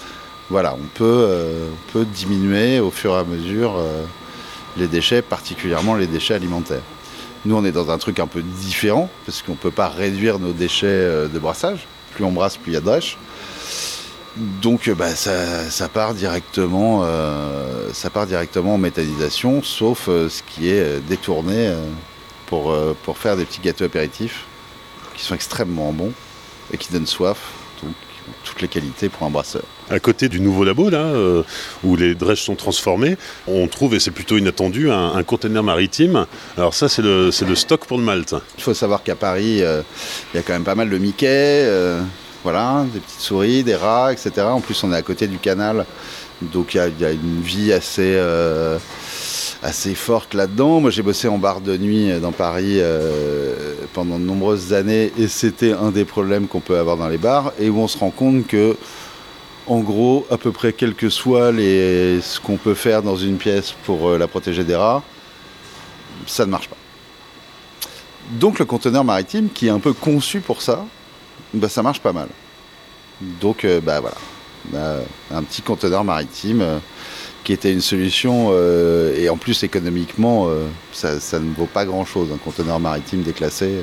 voilà 0.51 0.75
on 0.75 0.87
peut 0.95 1.05
euh, 1.05 1.69
on 1.73 1.93
peut 1.93 2.05
diminuer 2.05 2.81
au 2.81 2.91
fur 2.91 3.13
et 3.13 3.19
à 3.19 3.25
mesure 3.25 3.77
euh, 3.77 4.05
les 4.77 4.87
déchets 4.87 5.23
particulièrement 5.23 5.95
les 5.95 6.07
déchets 6.07 6.35
alimentaires. 6.35 6.83
Nous 7.45 7.57
on 7.57 7.65
est 7.65 7.73
dans 7.73 7.91
un 7.91 7.99
truc 7.99 8.21
un 8.21 8.27
peu 8.27 8.43
différent 8.43 9.11
parce 9.27 9.43
qu'on 9.43 9.55
peut 9.55 9.71
pas 9.71 9.89
réduire 9.89 10.39
nos 10.39 10.53
déchets 10.53 10.87
euh, 10.87 11.29
de 11.29 11.39
brassage 11.39 11.87
plus 12.15 12.25
on 12.25 12.33
brasse, 12.33 12.57
plus 12.57 12.73
il 12.73 12.75
y 12.75 12.77
a 12.77 12.81
de 12.81 12.87
drèche. 12.87 13.17
Donc 14.37 14.89
euh, 14.89 14.95
bah, 14.95 15.15
ça, 15.15 15.89
part 15.89 16.15
directement, 16.15 17.03
euh, 17.05 17.91
ça 17.93 18.09
part 18.11 18.27
directement 18.27 18.75
en 18.75 18.79
méthanisation, 18.79 19.63
sauf 19.63 20.09
euh, 20.09 20.29
ce 20.29 20.43
qui 20.43 20.69
est 20.71 21.01
détourné 21.01 21.75
pour, 22.47 22.77
pour 23.03 23.19
faire 23.19 23.37
des 23.37 23.45
petits 23.45 23.61
gâteaux 23.61 23.85
apéritifs 23.85 24.45
qui 25.15 25.25
sont 25.25 25.35
extrêmement 25.35 25.93
bons 25.93 26.13
et 26.73 26.79
qui 26.79 26.93
donnent 26.93 27.07
soif. 27.07 27.39
Donc 27.83 27.95
toutes 28.45 28.63
les 28.63 28.69
qualités 28.69 29.09
pour 29.09 29.27
un 29.27 29.31
brasseur. 29.31 29.65
À 29.91 30.01
côté 30.01 30.29
du 30.29 30.41
nouveau 30.41 30.65
labo, 30.65 30.91
là, 30.91 31.11
où 31.83 31.97
les 31.97 32.15
drèches 32.15 32.43
sont 32.43 32.57
transformées, 32.57 33.17
on 33.47 33.67
trouve, 33.69 33.95
et 33.95 34.01
c'est 34.01 34.11
plutôt 34.11 34.37
inattendu, 34.37 34.91
un, 34.91 35.23
conteneur 35.23 35.63
maritime. 35.63 36.27
Alors 36.57 36.75
ça, 36.75 36.89
c'est 36.89 37.03
le, 37.03 37.31
stock 37.55 37.87
pour 37.87 37.97
le 37.97 38.05
malt. 38.05 38.35
Il 38.59 38.63
faut 38.63 38.75
savoir 38.75 39.03
qu'à 39.03 39.17
Paris, 39.17 39.63
il 39.63 40.35
y 40.35 40.39
a 40.39 40.43
quand 40.43 40.53
même 40.53 40.65
pas 40.65 40.75
mal 40.75 40.91
de 40.91 40.99
Mickey, 40.99 41.67
voilà, 42.45 42.85
des 42.93 43.01
petites 43.01 43.21
souris, 43.21 43.65
des 43.65 43.77
rats, 43.77 44.13
etc. 44.13 44.47
En 44.47 44.61
plus, 44.61 44.83
on 44.85 44.93
est 44.93 44.97
à 44.97 45.03
côté 45.03 45.27
du 45.27 45.39
canal, 45.39 45.87
donc 46.43 46.75
il 46.75 46.93
y, 47.01 47.05
a 47.05 47.11
une 47.11 47.41
vie 47.41 47.73
assez, 47.73 48.21
assez 49.63 49.95
forte 49.95 50.35
là-dedans. 50.35 50.81
Moi, 50.81 50.91
j'ai 50.91 51.03
bossé 51.03 51.29
en 51.29 51.39
bar 51.39 51.63
de 51.63 51.77
nuit 51.79 52.11
dans 52.21 52.33
Paris 52.33 52.79
pendant 53.95 54.19
de 54.19 54.25
nombreuses 54.25 54.73
années 54.73 55.13
et 55.19 55.29
c'était 55.29 55.73
un 55.73 55.91
des 55.91 56.05
problèmes 56.05 56.47
qu'on 56.47 56.61
peut 56.61 56.79
avoir 56.79 56.97
dans 56.97 57.09
les 57.09 57.19
bars 57.19 57.53
et 57.59 57.71
où 57.71 57.79
on 57.79 57.89
se 57.89 57.99
rend 57.99 58.11
compte 58.11 58.47
que 58.47 58.77
en 59.69 59.81
gros, 59.81 60.27
à 60.31 60.39
peu 60.39 60.53
près 60.53 60.73
quel 60.73 60.95
que 60.95 61.11
soit 61.11 61.53
ce 61.53 62.41
qu'on 62.41 62.57
peut 62.57 62.75
faire 62.75 63.03
dans 63.03 63.17
une 63.17 63.37
pièce 63.37 63.75
pour 63.85 64.11
la 64.11 64.27
protéger 64.27 64.65
des 64.65 64.77
rats, 64.77 65.03
ça 66.27 66.47
ne 66.47 66.51
marche 66.51 66.69
pas. 66.69 66.77
Donc 68.33 68.59
le 68.59 68.65
conteneur 68.65 69.05
maritime, 69.05 69.49
qui 69.49 69.67
est 69.69 69.71
un 69.71 69.81
peu 69.81 69.93
conçu 69.93 70.41
pour 70.41 70.61
ça, 70.61 70.85
bah, 71.55 71.69
ça 71.69 71.83
marche 71.83 72.01
pas 72.01 72.13
mal. 72.13 72.29
Donc 73.21 73.65
euh, 73.65 73.81
bah 73.81 74.01
voilà, 74.01 75.01
un 75.31 75.43
petit 75.43 75.63
conteneur 75.63 76.05
maritime 76.05 76.61
euh, 76.61 76.79
qui 77.43 77.53
était 77.53 77.73
une 77.73 77.81
solution 77.81 78.51
euh, 78.51 79.17
et 79.17 79.29
en 79.29 79.37
plus 79.37 79.63
économiquement 79.63 80.49
ça, 80.93 81.15
ne 81.39 81.55
vaut 81.55 81.67
pas 81.67 81.85
grand 81.85 82.05
chose 82.05 82.29
un 82.33 82.37
conteneur 82.37 82.79
maritime 82.79 83.23
déclassé. 83.23 83.83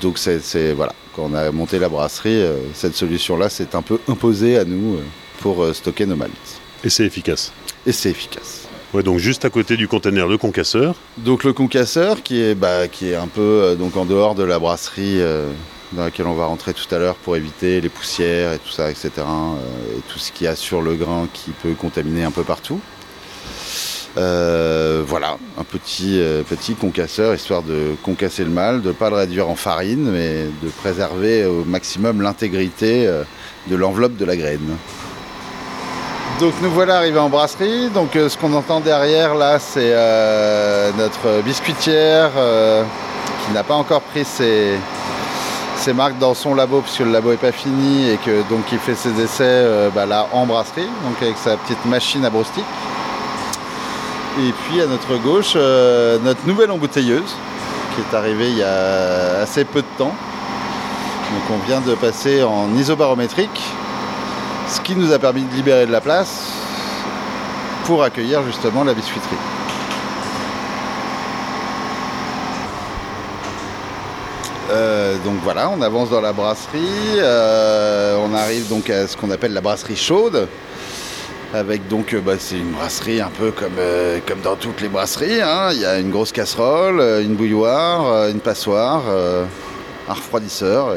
Donc 0.00 0.18
c'est 0.18 0.72
voilà, 0.72 0.94
quand 1.14 1.28
on 1.30 1.34
a 1.34 1.50
monté 1.50 1.78
la 1.78 1.88
brasserie, 1.88 2.42
cette 2.72 2.94
solution-là 2.94 3.48
s'est 3.48 3.74
un 3.74 3.82
peu 3.82 4.00
imposée 4.08 4.58
à 4.58 4.64
nous 4.64 4.98
pour 5.40 5.74
stocker 5.74 6.06
nos 6.06 6.16
malices. 6.16 6.60
Et 6.84 6.90
c'est 6.90 7.04
efficace. 7.04 7.52
Et 7.86 7.92
c'est 7.92 8.10
efficace. 8.10 8.66
Ouais, 8.94 9.02
donc 9.02 9.18
juste 9.18 9.44
à 9.44 9.50
côté 9.50 9.76
du 9.76 9.88
conteneur, 9.88 10.28
le 10.28 10.38
concasseur. 10.38 10.94
Donc 11.18 11.44
le 11.44 11.52
concasseur 11.52 12.22
qui 12.22 12.40
est, 12.40 12.54
bah, 12.54 12.88
qui 12.88 13.10
est 13.10 13.16
un 13.16 13.26
peu 13.26 13.76
donc 13.78 13.96
en 13.96 14.06
dehors 14.06 14.34
de 14.34 14.42
la 14.42 14.58
brasserie 14.58 15.20
dans 15.94 16.04
laquelle 16.04 16.26
on 16.26 16.34
va 16.34 16.46
rentrer 16.46 16.74
tout 16.74 16.92
à 16.94 16.98
l'heure 16.98 17.16
pour 17.16 17.36
éviter 17.36 17.80
les 17.80 17.88
poussières 17.88 18.52
et 18.52 18.58
tout 18.58 18.70
ça, 18.70 18.90
etc. 18.90 19.10
Euh, 19.18 19.98
et 19.98 20.00
tout 20.08 20.18
ce 20.18 20.32
qu'il 20.32 20.44
y 20.44 20.48
a 20.48 20.56
sur 20.56 20.82
le 20.82 20.94
grain 20.94 21.28
qui 21.32 21.50
peut 21.50 21.74
contaminer 21.74 22.24
un 22.24 22.30
peu 22.30 22.44
partout. 22.44 22.80
Euh, 24.16 25.02
voilà, 25.06 25.36
un 25.58 25.64
petit, 25.64 26.20
euh, 26.20 26.42
petit 26.42 26.74
concasseur, 26.74 27.34
histoire 27.34 27.62
de 27.62 27.96
concasser 28.04 28.44
le 28.44 28.50
mal, 28.50 28.80
de 28.80 28.88
ne 28.88 28.92
pas 28.92 29.10
le 29.10 29.16
réduire 29.16 29.48
en 29.48 29.56
farine, 29.56 30.10
mais 30.12 30.44
de 30.62 30.68
préserver 30.68 31.44
au 31.46 31.64
maximum 31.64 32.22
l'intégrité 32.22 33.10
de 33.66 33.76
l'enveloppe 33.76 34.16
de 34.16 34.24
la 34.24 34.36
graine. 34.36 34.76
Donc 36.40 36.52
nous 36.62 36.70
voilà 36.70 36.98
arrivés 36.98 37.18
en 37.18 37.28
brasserie. 37.28 37.90
Donc 37.90 38.10
ce 38.14 38.36
qu'on 38.38 38.52
entend 38.54 38.80
derrière 38.80 39.34
là, 39.34 39.58
c'est 39.58 39.94
notre 40.96 41.42
biscuitière 41.44 42.30
qui 43.46 43.52
n'a 43.52 43.62
pas 43.62 43.74
encore 43.74 44.00
pris 44.00 44.24
ses, 44.24 44.78
marques 45.92 46.18
dans 46.18 46.34
son 46.34 46.54
labo 46.54 46.80
puisque 46.80 47.00
le 47.00 47.12
labo 47.12 47.30
n'est 47.30 47.36
pas 47.36 47.52
fini 47.52 48.10
et 48.10 48.16
que 48.16 48.42
donc 48.48 48.64
il 48.72 48.78
fait 48.78 48.94
ses 48.94 49.20
essais 49.20 49.44
euh, 49.44 49.90
bah, 49.90 50.06
là 50.06 50.26
en 50.32 50.46
brasserie, 50.46 50.88
donc 51.04 51.20
avec 51.20 51.36
sa 51.36 51.56
petite 51.56 51.84
machine 51.84 52.24
à 52.24 52.30
broustique. 52.30 52.64
Et 54.36 54.52
puis 54.52 54.80
à 54.80 54.86
notre 54.86 55.16
gauche, 55.22 55.52
euh, 55.54 56.18
notre 56.24 56.44
nouvelle 56.46 56.72
embouteilleuse 56.72 57.36
qui 57.94 58.00
est 58.00 58.16
arrivée 58.16 58.48
il 58.48 58.58
y 58.58 58.64
a 58.64 59.42
assez 59.42 59.64
peu 59.64 59.80
de 59.80 59.86
temps. 59.96 60.12
Donc 61.32 61.42
on 61.52 61.66
vient 61.66 61.80
de 61.80 61.94
passer 61.94 62.42
en 62.42 62.74
isobarométrique, 62.76 63.62
ce 64.68 64.80
qui 64.80 64.96
nous 64.96 65.12
a 65.12 65.20
permis 65.20 65.42
de 65.42 65.54
libérer 65.54 65.86
de 65.86 65.92
la 65.92 66.00
place 66.00 66.50
pour 67.84 68.02
accueillir 68.02 68.42
justement 68.42 68.82
la 68.82 68.94
biscuiterie. 68.94 69.36
Euh, 74.70 75.16
donc 75.24 75.34
voilà, 75.44 75.70
on 75.70 75.80
avance 75.80 76.10
dans 76.10 76.20
la 76.20 76.32
brasserie. 76.32 77.18
Euh, 77.18 78.18
on 78.18 78.34
arrive 78.34 78.68
donc 78.68 78.90
à 78.90 79.06
ce 79.06 79.16
qu'on 79.16 79.30
appelle 79.30 79.52
la 79.52 79.60
brasserie 79.60 79.96
chaude. 79.96 80.48
Avec 81.54 81.88
donc, 81.88 82.12
euh, 82.12 82.20
bah, 82.20 82.34
c'est 82.38 82.56
une 82.56 82.72
brasserie 82.72 83.20
un 83.20 83.30
peu 83.30 83.52
comme, 83.52 83.78
comme 84.26 84.40
dans 84.40 84.56
toutes 84.56 84.80
les 84.80 84.88
brasseries. 84.88 85.40
Hein. 85.40 85.70
Il 85.72 85.80
y 85.80 85.86
a 85.86 85.98
une 85.98 86.10
grosse 86.10 86.32
casserole, 86.32 87.00
une 87.22 87.34
bouilloire, 87.34 88.28
une 88.28 88.40
passoire, 88.40 89.04
un 90.08 90.12
refroidisseur 90.12 90.96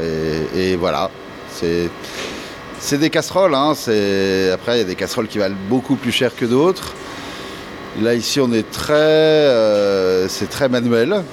et, 0.53 0.75
voilà. 0.75 1.09
C'est, 1.51 2.97
des 2.97 3.09
casseroles. 3.09 3.53
Hein. 3.55 3.71
Après, 3.71 4.75
il 4.75 4.77
y 4.79 4.81
a 4.81 4.83
des 4.83 4.95
casseroles 4.95 5.27
qui 5.27 5.37
valent 5.37 5.55
beaucoup 5.69 5.95
plus 5.95 6.11
cher 6.11 6.35
que 6.35 6.45
d'autres. 6.45 6.93
Là, 8.01 8.15
ici, 8.15 8.39
on 8.39 8.51
est 8.51 8.69
très. 8.69 9.47
c'est 10.27 10.49
très 10.49 10.69
manuel. 10.69 11.23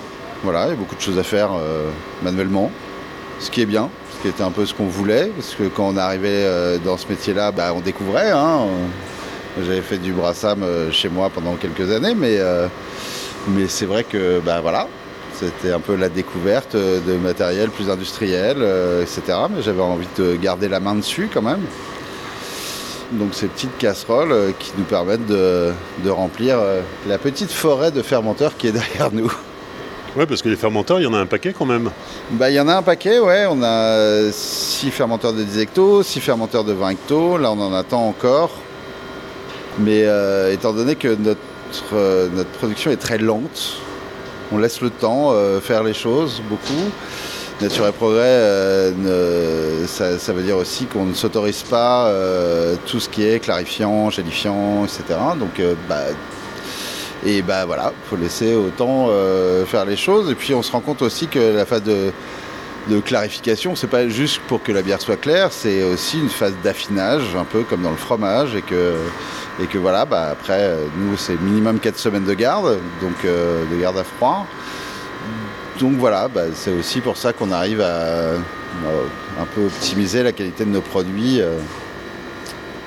Voilà, 0.44 0.66
il 0.66 0.70
y 0.70 0.72
a 0.72 0.76
beaucoup 0.76 0.94
de 0.94 1.00
choses 1.00 1.18
à 1.18 1.22
faire 1.22 1.52
euh, 1.54 1.88
manuellement, 2.22 2.70
ce 3.40 3.50
qui 3.50 3.62
est 3.62 3.66
bien, 3.66 3.88
ce 4.14 4.20
qui 4.20 4.28
était 4.28 4.42
un 4.42 4.50
peu 4.50 4.66
ce 4.66 4.74
qu'on 4.74 4.88
voulait, 4.88 5.32
parce 5.34 5.54
que 5.54 5.62
quand 5.68 5.88
on 5.88 5.96
arrivait 5.96 6.28
euh, 6.28 6.76
dans 6.76 6.98
ce 6.98 7.08
métier-là, 7.08 7.50
bah, 7.50 7.72
on 7.74 7.80
découvrait. 7.80 8.30
Hein, 8.30 8.66
J'avais 9.62 9.82
fait 9.82 9.98
du 9.98 10.12
brassam 10.12 10.62
euh, 10.62 10.90
chez 10.90 11.08
moi 11.08 11.30
pendant 11.32 11.54
quelques 11.54 11.90
années, 11.92 12.14
mais, 12.14 12.38
mais 13.48 13.68
c'est 13.68 13.86
vrai 13.86 14.04
que 14.04 14.40
bah, 14.40 14.60
voilà, 14.60 14.88
c'était 15.32 15.72
un 15.72 15.80
peu 15.80 15.94
la 15.94 16.08
découverte 16.08 16.76
de 16.76 17.16
matériel 17.16 17.70
plus 17.70 17.90
industriel, 17.90 18.56
etc. 19.02 19.38
Mais 19.54 19.62
j'avais 19.62 19.82
envie 19.82 20.08
de 20.18 20.36
garder 20.36 20.68
la 20.68 20.80
main 20.80 20.94
dessus 20.94 21.28
quand 21.32 21.42
même. 21.42 21.62
Donc 23.12 23.34
ces 23.34 23.46
petites 23.46 23.76
casseroles 23.78 24.54
qui 24.58 24.72
nous 24.76 24.84
permettent 24.84 25.26
de, 25.26 25.72
de 26.02 26.10
remplir 26.10 26.58
la 27.06 27.18
petite 27.18 27.52
forêt 27.52 27.92
de 27.92 28.02
fermenteurs 28.02 28.56
qui 28.56 28.68
est 28.68 28.72
derrière 28.72 29.12
nous. 29.12 29.32
Ouais, 30.16 30.26
parce 30.26 30.42
que 30.42 30.48
les 30.48 30.56
fermenteurs, 30.56 31.00
il 31.00 31.02
y 31.02 31.06
en 31.06 31.14
a 31.14 31.18
un 31.18 31.26
paquet 31.26 31.52
quand 31.52 31.64
même. 31.64 31.90
Bah, 32.30 32.48
il 32.48 32.54
y 32.54 32.60
en 32.60 32.68
a 32.68 32.76
un 32.76 32.82
paquet, 32.82 33.18
ouais. 33.18 33.46
On 33.50 33.60
a 33.64 34.30
6 34.30 34.92
fermenteurs 34.92 35.32
de 35.32 35.42
10 35.42 35.58
hectos, 35.58 36.04
6 36.04 36.20
fermenteurs 36.20 36.62
de 36.62 36.72
20 36.72 36.90
hectos. 36.90 37.36
Là, 37.38 37.50
on 37.50 37.60
en 37.60 37.74
attend 37.74 38.06
encore. 38.06 38.50
Mais 39.78 40.04
euh, 40.04 40.52
étant 40.52 40.72
donné 40.72 40.94
que 40.94 41.08
notre, 41.08 41.40
euh, 41.92 42.28
notre 42.32 42.50
production 42.50 42.90
est 42.90 42.96
très 42.96 43.18
lente, 43.18 43.78
on 44.52 44.58
laisse 44.58 44.80
le 44.80 44.90
temps 44.90 45.30
euh, 45.32 45.60
faire 45.60 45.82
les 45.82 45.94
choses 45.94 46.42
beaucoup. 46.48 46.90
Nature 47.60 47.86
et 47.86 47.92
progrès, 47.92 48.92
ça, 49.86 50.18
ça, 50.18 50.32
veut 50.32 50.42
dire 50.42 50.56
aussi 50.56 50.86
qu'on 50.86 51.04
ne 51.04 51.14
s'autorise 51.14 51.62
pas 51.62 52.12
tout 52.84 52.98
ce 52.98 53.08
qui 53.08 53.22
est 53.22 53.38
clarifiant, 53.38 54.10
gélifiant, 54.10 54.84
etc. 54.84 55.20
Donc 55.38 55.62
bah, 55.88 56.00
et 57.24 57.42
bah 57.42 57.64
voilà, 57.64 57.92
il 57.94 58.08
faut 58.10 58.16
laisser 58.16 58.56
autant 58.56 59.08
faire 59.66 59.84
les 59.84 59.94
choses. 59.94 60.32
Et 60.32 60.34
puis 60.34 60.52
on 60.52 60.64
se 60.64 60.72
rend 60.72 60.80
compte 60.80 61.00
aussi 61.02 61.28
que 61.28 61.38
la 61.38 61.64
phase 61.64 61.84
de, 61.84 62.10
clarification, 63.04 63.76
c'est 63.76 63.86
pas 63.86 64.08
juste 64.08 64.40
pour 64.46 64.62
que 64.62 64.72
la 64.72 64.82
bière 64.82 65.00
soit 65.00 65.16
claire, 65.16 65.52
c'est 65.52 65.82
aussi 65.82 66.18
une 66.18 66.28
phase 66.28 66.54
d'affinage, 66.62 67.22
un 67.36 67.44
peu 67.44 67.62
comme 67.62 67.82
dans 67.82 67.90
le 67.90 67.96
fromage, 67.96 68.54
et 68.54 68.62
que, 68.62 68.94
et 69.62 69.66
que 69.66 69.78
voilà, 69.78 70.04
bah 70.04 70.28
après, 70.30 70.76
nous, 70.98 71.16
c'est 71.16 71.40
minimum 71.40 71.78
4 71.78 71.98
semaines 71.98 72.24
de 72.24 72.34
garde, 72.34 72.78
donc 73.00 73.24
euh, 73.24 73.64
de 73.72 73.80
garde 73.80 73.98
à 73.98 74.04
froid. 74.04 74.46
Donc 75.80 75.94
voilà, 75.94 76.28
bah, 76.28 76.42
c'est 76.54 76.72
aussi 76.72 77.00
pour 77.00 77.16
ça 77.16 77.32
qu'on 77.32 77.50
arrive 77.50 77.80
à 77.80 77.84
euh, 77.84 78.38
un 79.40 79.46
peu 79.54 79.66
optimiser 79.66 80.22
la 80.22 80.32
qualité 80.32 80.64
de 80.64 80.70
nos 80.70 80.82
produits. 80.82 81.40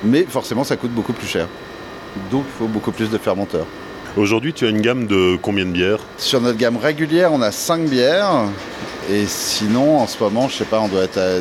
mais 0.04 0.24
forcément, 0.28 0.64
ça 0.64 0.76
coûte 0.76 0.92
beaucoup 0.92 1.12
plus 1.12 1.26
cher. 1.26 1.48
Donc 2.30 2.44
il 2.46 2.58
faut 2.58 2.68
beaucoup 2.68 2.92
plus 2.92 3.10
de 3.10 3.18
fermenteurs. 3.18 3.66
Aujourd'hui, 4.16 4.52
tu 4.52 4.66
as 4.66 4.70
une 4.70 4.80
gamme 4.80 5.06
de 5.06 5.36
combien 5.40 5.66
de 5.66 5.70
bières? 5.70 6.00
Sur 6.16 6.40
notre 6.40 6.58
gamme 6.58 6.76
régulière, 6.76 7.32
on 7.32 7.42
a 7.42 7.52
5 7.52 7.84
bières. 7.88 8.46
Et 9.10 9.26
sinon, 9.26 10.00
en 10.00 10.06
ce 10.06 10.22
moment, 10.22 10.48
je 10.48 10.56
sais 10.56 10.64
pas, 10.64 10.80
on 10.80 10.88
doit 10.88 11.04
être 11.04 11.16
à 11.16 11.40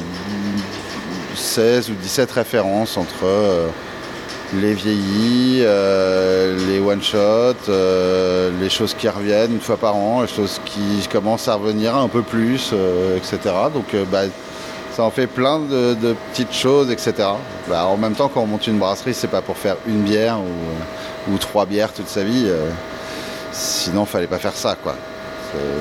16 1.36 1.90
ou 1.90 1.94
17 1.96 2.32
références 2.32 2.96
entre 2.96 3.26
euh, 3.26 3.68
les 4.54 4.74
vieillis, 4.74 5.60
euh, 5.64 6.58
les 6.66 6.80
one-shots, 6.80 7.68
euh, 7.68 8.52
les 8.62 8.70
choses 8.70 8.94
qui 8.94 9.10
reviennent 9.10 9.54
une 9.54 9.60
fois 9.60 9.76
par 9.76 9.98
an, 9.98 10.22
les 10.22 10.30
choses 10.30 10.62
qui 10.64 11.06
commencent 11.12 11.50
à 11.50 11.56
revenir 11.56 11.94
un 11.96 12.08
peu 12.08 12.22
plus, 12.22 12.74
etc. 13.18 13.40
Donc, 13.74 13.94
bah, 14.10 14.24
ça 14.96 15.04
en 15.04 15.12
fait 15.12 15.28
plein 15.28 15.60
de, 15.60 16.16
petites 16.32 16.54
choses, 16.54 16.90
etc. 16.90 17.14
Bah, 17.68 17.86
en 17.86 17.98
même 17.98 18.16
temps, 18.16 18.30
quand 18.30 18.42
on 18.42 18.48
monte 18.48 18.68
une 18.68 18.80
brasserie, 18.80 19.14
c'est 19.14 19.28
pas 19.28 19.42
pour 19.42 19.58
faire 19.58 19.76
une 19.88 20.04
bière 20.04 20.40
ou 20.40 21.34
ou 21.34 21.38
trois 21.38 21.66
bières 21.66 21.92
toute 21.92 22.08
sa 22.08 22.24
vie. 22.24 22.50
Sinon, 23.52 24.06
fallait 24.06 24.28
pas 24.28 24.38
faire 24.38 24.56
ça, 24.56 24.78
quoi. 24.82 24.96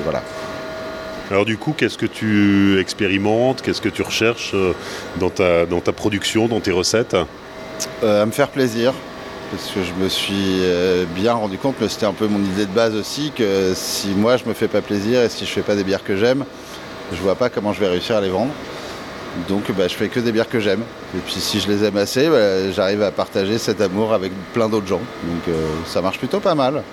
Voilà. 0.03 0.21
Alors 1.29 1.45
du 1.45 1.57
coup, 1.57 1.73
qu'est-ce 1.77 1.97
que 1.97 2.05
tu 2.05 2.79
expérimentes? 2.79 3.61
Qu'est-ce 3.61 3.81
que 3.81 3.89
tu 3.89 4.01
recherches 4.01 4.51
euh, 4.53 4.73
dans 5.19 5.29
ta, 5.29 5.91
production, 5.91 6.47
dans 6.47 6.59
tes 6.59 6.71
recettes? 6.71 7.15
Euh, 8.03 8.23
À 8.23 8.25
me 8.25 8.31
faire 8.31 8.49
plaisir. 8.49 8.93
Parce 9.51 9.69
que 9.71 9.79
je 9.81 9.93
me 10.03 10.09
suis 10.09 10.59
bien 11.15 11.31
rendu 11.31 11.57
compte, 11.57 11.75
mais 11.79 11.87
c'était 11.87 12.05
un 12.05 12.11
peu 12.11 12.27
mon 12.27 12.39
idée 12.39 12.65
de 12.65 12.71
base 12.71 12.93
aussi, 12.95 13.31
que 13.31 13.71
si 13.75 14.09
moi 14.09 14.35
je 14.35 14.43
me 14.43 14.53
fais 14.53 14.67
pas 14.67 14.81
plaisir 14.81 15.21
et 15.21 15.29
si 15.29 15.45
je 15.45 15.51
fais 15.51 15.61
pas 15.61 15.75
des 15.75 15.85
bières 15.85 16.03
que 16.03 16.17
j'aime, 16.17 16.43
je 17.13 17.21
vois 17.21 17.35
pas 17.35 17.49
comment 17.49 17.71
je 17.71 17.79
vais 17.79 17.87
réussir 17.87 18.17
à 18.17 18.21
les 18.21 18.27
vendre. 18.27 18.51
Donc 19.47 19.71
bah, 19.71 19.87
je 19.87 19.95
fais 19.95 20.09
que 20.09 20.19
des 20.19 20.31
bières 20.31 20.49
que 20.49 20.59
j'aime. 20.59 20.81
Et 21.15 21.19
puis 21.19 21.35
si 21.35 21.59
je 21.59 21.67
les 21.69 21.83
aime 21.83 21.97
assez, 21.97 22.27
bah, 22.27 22.71
j'arrive 22.71 23.03
à 23.03 23.11
partager 23.11 23.57
cet 23.57 23.81
amour 23.81 24.13
avec 24.13 24.31
plein 24.53 24.67
d'autres 24.67 24.87
gens. 24.87 25.01
Donc 25.23 25.47
euh, 25.47 25.67
ça 25.85 26.01
marche 26.01 26.17
plutôt 26.17 26.39
pas 26.39 26.55
mal. 26.55 26.83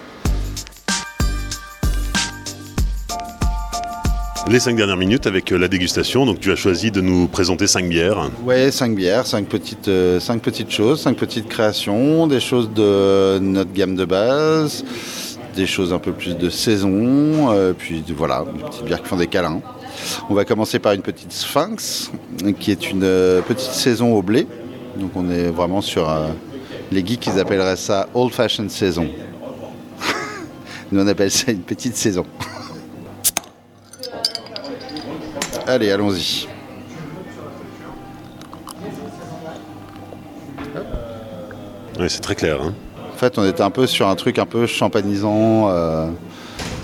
Les 4.50 4.60
cinq 4.60 4.76
dernières 4.76 4.98
minutes 4.98 5.26
avec 5.26 5.50
la 5.50 5.68
dégustation. 5.68 6.26
Donc 6.26 6.38
tu 6.38 6.52
as 6.52 6.56
choisi 6.56 6.90
de 6.90 7.00
nous 7.00 7.28
présenter 7.28 7.66
cinq 7.66 7.88
bières. 7.88 8.30
Ouais, 8.44 8.70
cinq 8.70 8.94
bières, 8.94 9.26
cinq 9.26 9.46
petites, 9.46 9.90
cinq 10.20 10.42
petites 10.42 10.70
choses, 10.70 11.00
cinq 11.00 11.16
petites 11.16 11.48
créations, 11.48 12.26
des 12.26 12.40
choses 12.40 12.70
de 12.70 13.38
notre 13.40 13.72
gamme 13.72 13.96
de 13.96 14.04
base, 14.04 14.84
des 15.56 15.66
choses 15.66 15.94
un 15.94 15.98
peu 15.98 16.12
plus 16.12 16.36
de 16.36 16.50
saison, 16.50 17.54
puis 17.78 18.04
voilà, 18.14 18.44
des 18.54 18.62
petites 18.64 18.84
bières 18.84 19.02
qui 19.02 19.08
font 19.08 19.16
des 19.16 19.28
câlins. 19.28 19.62
On 20.28 20.34
va 20.34 20.44
commencer 20.44 20.78
par 20.78 20.92
une 20.92 21.02
petite 21.02 21.32
Sphinx, 21.32 22.10
qui 22.60 22.70
est 22.70 22.90
une 22.90 23.00
petite 23.48 23.72
saison 23.72 24.14
au 24.14 24.22
blé. 24.22 24.46
Donc 24.98 25.12
on 25.16 25.30
est 25.30 25.48
vraiment 25.48 25.80
sur 25.80 26.14
les 26.92 27.04
geeks, 27.04 27.26
ils 27.28 27.40
appelleraient 27.40 27.76
ça 27.76 28.08
old 28.12 28.32
fashioned 28.32 28.70
saison. 28.70 29.08
Nous 30.92 31.00
on 31.00 31.06
appelle 31.06 31.30
ça 31.30 31.50
une 31.50 31.62
petite 31.62 31.96
saison. 31.96 32.26
Allez, 35.66 35.90
allons-y. 35.90 36.46
Oui, 41.98 42.06
c'est 42.08 42.20
très 42.20 42.34
clair. 42.34 42.60
Hein. 42.60 42.74
En 43.12 43.16
fait, 43.16 43.38
on 43.38 43.48
était 43.48 43.62
un 43.62 43.70
peu 43.70 43.86
sur 43.86 44.08
un 44.08 44.14
truc 44.14 44.38
un 44.38 44.44
peu 44.44 44.66
champanisant. 44.66 45.70
Euh, 45.70 46.08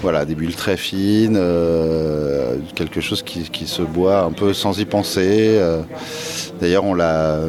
voilà, 0.00 0.24
des 0.24 0.34
bulles 0.34 0.54
très 0.54 0.78
fines, 0.78 1.36
euh, 1.38 2.56
quelque 2.74 3.02
chose 3.02 3.22
qui, 3.22 3.66
se 3.66 3.82
boit 3.82 4.20
un 4.20 4.32
peu 4.32 4.54
sans 4.54 4.78
y 4.78 4.86
penser. 4.86 5.58
Euh. 5.58 5.82
D'ailleurs, 6.58 6.84
on 6.84 6.94
l'a, 6.94 7.40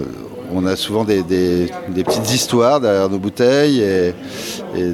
on 0.54 0.65
a 0.65 0.76
souvent 0.76 1.06
des, 1.06 1.24
petites 1.24 2.34
histoires 2.34 2.82
derrière 2.82 3.10
nos 3.10 3.20
bouteilles. 3.20 3.82
Et, 3.82 4.13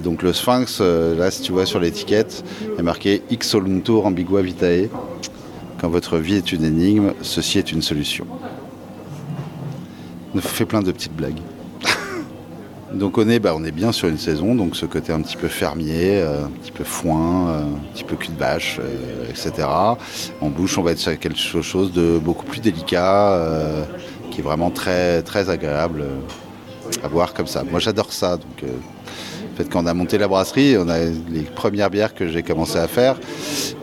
donc 0.04 0.21
le 0.21 0.34
Sphinx, 0.34 0.82
là, 0.82 1.32
si 1.32 1.41
tu 1.41 1.52
vois 1.52 1.65
sur 1.65 1.80
l'étiquette, 1.80 2.43
est 2.78 2.84
marqué 2.84 3.23
X 3.32 3.50
soluntur 3.50 4.06
ambigua 4.06 4.43
vitae. 4.43 4.89
Quand 5.80 5.90
votre 5.90 6.18
vie 6.18 6.36
est 6.36 6.52
une 6.52 6.63
énigme, 6.63 7.13
ceci 7.22 7.60
est 7.60 7.72
une 7.72 7.82
solution. 7.82 8.26
On 10.36 10.40
fait 10.40 10.66
plein 10.66 10.82
de 10.82 10.92
petites 10.92 11.16
blagues. 11.16 11.40
donc 12.94 13.18
on 13.18 13.30
est, 13.30 13.40
bah, 13.40 13.54
on 13.56 13.63
est 13.63 13.72
bien 13.72 13.92
sur 13.92 14.08
une 14.08 14.18
saison, 14.18 14.56
donc 14.56 14.76
ce 14.76 14.86
côté 14.86 15.13
un 15.13 15.22
petit 15.22 15.38
peu 15.38 15.48
fermier, 15.48 16.20
euh, 16.20 16.46
un 16.46 16.50
petit 16.50 16.72
peu 16.72 16.84
foin, 16.84 17.50
euh, 17.50 17.62
un 17.63 17.94
petit 17.94 18.04
peu 18.04 18.16
cul 18.16 18.30
de 18.30 18.38
bâche, 18.38 18.80
etc. 19.30 19.68
En 20.42 20.50
bouche, 20.50 20.78
on 20.78 20.84
va 20.84 20.92
être 20.92 21.00
sur 21.00 21.18
quelque 21.18 21.38
chose 21.38 21.92
de 21.92 22.20
beaucoup 22.20 22.46
plus 22.46 22.60
délicat 22.60 23.88
qui 24.38 24.42
est 24.42 24.44
vraiment 24.44 24.70
très, 24.70 25.24
très 25.24 25.50
agréable 25.50 26.02
euh, 26.02 26.20
à 27.04 27.08
voir 27.08 27.34
comme 27.34 27.48
ça. 27.48 27.63
Moi 27.63 27.80
j'adore 27.80 28.13
ça. 28.13 28.38
Euh, 28.62 28.68
quand 29.70 29.84
on 29.84 29.86
a 29.88 29.93
monté 29.93 30.17
la 30.17 30.28
brasserie, 30.28 30.78
on 30.78 30.89
a 30.89 31.00
les 31.00 31.41
premières 31.41 31.89
bières 31.89 32.13
que 32.13 32.28
j'ai 32.28 32.43
commencé 32.43 32.78
à 32.78 32.88
faire, 32.88 33.20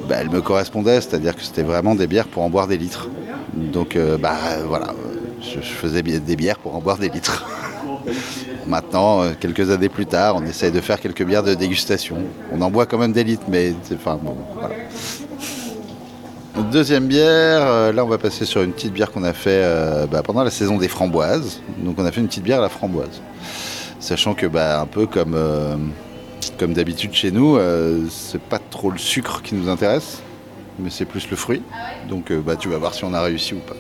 bah, 0.09 0.17
elles 0.21 0.31
me 0.31 0.41
correspondaient, 0.41 1.01
c'est-à-dire 1.01 1.35
que 1.35 1.43
c'était 1.43 1.63
vraiment 1.63 1.95
des 1.95 2.07
bières 2.07 2.29
pour 2.29 2.43
en 2.43 2.51
boire 2.51 2.67
des 2.67 2.79
litres. 2.79 3.09
Donc 3.55 3.97
euh, 3.97 4.19
bah 4.19 4.37
voilà, 4.67 4.95
je, 5.41 5.61
faisais 5.61 6.03
des 6.03 6.37
bières 6.37 6.59
pour 6.59 6.75
en 6.75 6.81
boire 6.81 6.99
des 6.99 7.09
litres. 7.09 7.47
Maintenant, 8.67 9.23
quelques 9.39 9.71
années 9.71 9.89
plus 9.89 10.07
tard, 10.07 10.37
on 10.37 10.45
essaye 10.45 10.73
de 10.73 10.81
faire 10.81 10.99
quelques 11.01 11.25
bières 11.25 11.43
de 11.43 11.55
dégustation. 11.55 12.17
On 12.51 12.61
en 12.63 12.71
boit 12.71 12.87
quand 12.87 12.99
même 12.99 13.13
des 13.13 13.25
litres, 13.25 13.45
mais 13.49 13.75
enfin 13.93 14.19
bon, 14.21 14.37
voilà. 14.55 14.75
Deuxième 16.71 17.07
bière, 17.07 17.67
euh, 17.67 17.93
là 17.93 18.05
on 18.05 18.09
va 18.09 18.17
passer 18.17 18.45
sur 18.45 18.63
une 18.63 18.73
petite 18.73 18.93
bière 18.93 19.11
qu'on 19.11 19.25
a 19.25 19.33
fait 19.33 19.63
euh, 19.65 20.07
bah, 20.07 20.23
pendant 20.23 20.45
la 20.45 20.51
saison 20.51 20.79
des 20.79 20.87
framboises. 20.87 21.61
Donc 21.79 21.97
on 21.99 22.05
a 22.05 22.13
fait 22.13 22.21
une 22.21 22.29
petite 22.29 22.45
bière 22.45 22.59
à 22.61 22.63
la 22.63 22.69
framboise. 22.69 23.21
Sachant 24.05 24.35
que 24.35 24.47
bah, 24.47 24.83
un 24.83 24.87
peu 24.87 25.07
comme, 25.07 25.33
euh, 25.35 25.77
comme 26.59 26.75
d'habitude 26.75 27.15
chez 27.15 27.31
nous, 27.31 27.59
c'est 28.11 28.41
pas 28.41 28.59
trop 28.59 28.91
le 28.91 28.99
sucre 28.99 29.41
qui 29.41 29.55
nous 29.55 29.71
intéresse, 29.71 30.23
mais 30.79 30.91
c'est 30.91 31.07
plus 31.07 31.31
le 31.31 31.37
fruit. 31.37 31.63
Donc 32.11 32.31
bah, 32.31 32.55
tu 32.55 32.69
vas 32.69 32.77
voir 32.77 32.93
si 32.93 33.03
on 33.05 33.15
a 33.15 33.23
réussi 33.23 33.55
ou 33.55 33.61
pas. 33.61 33.77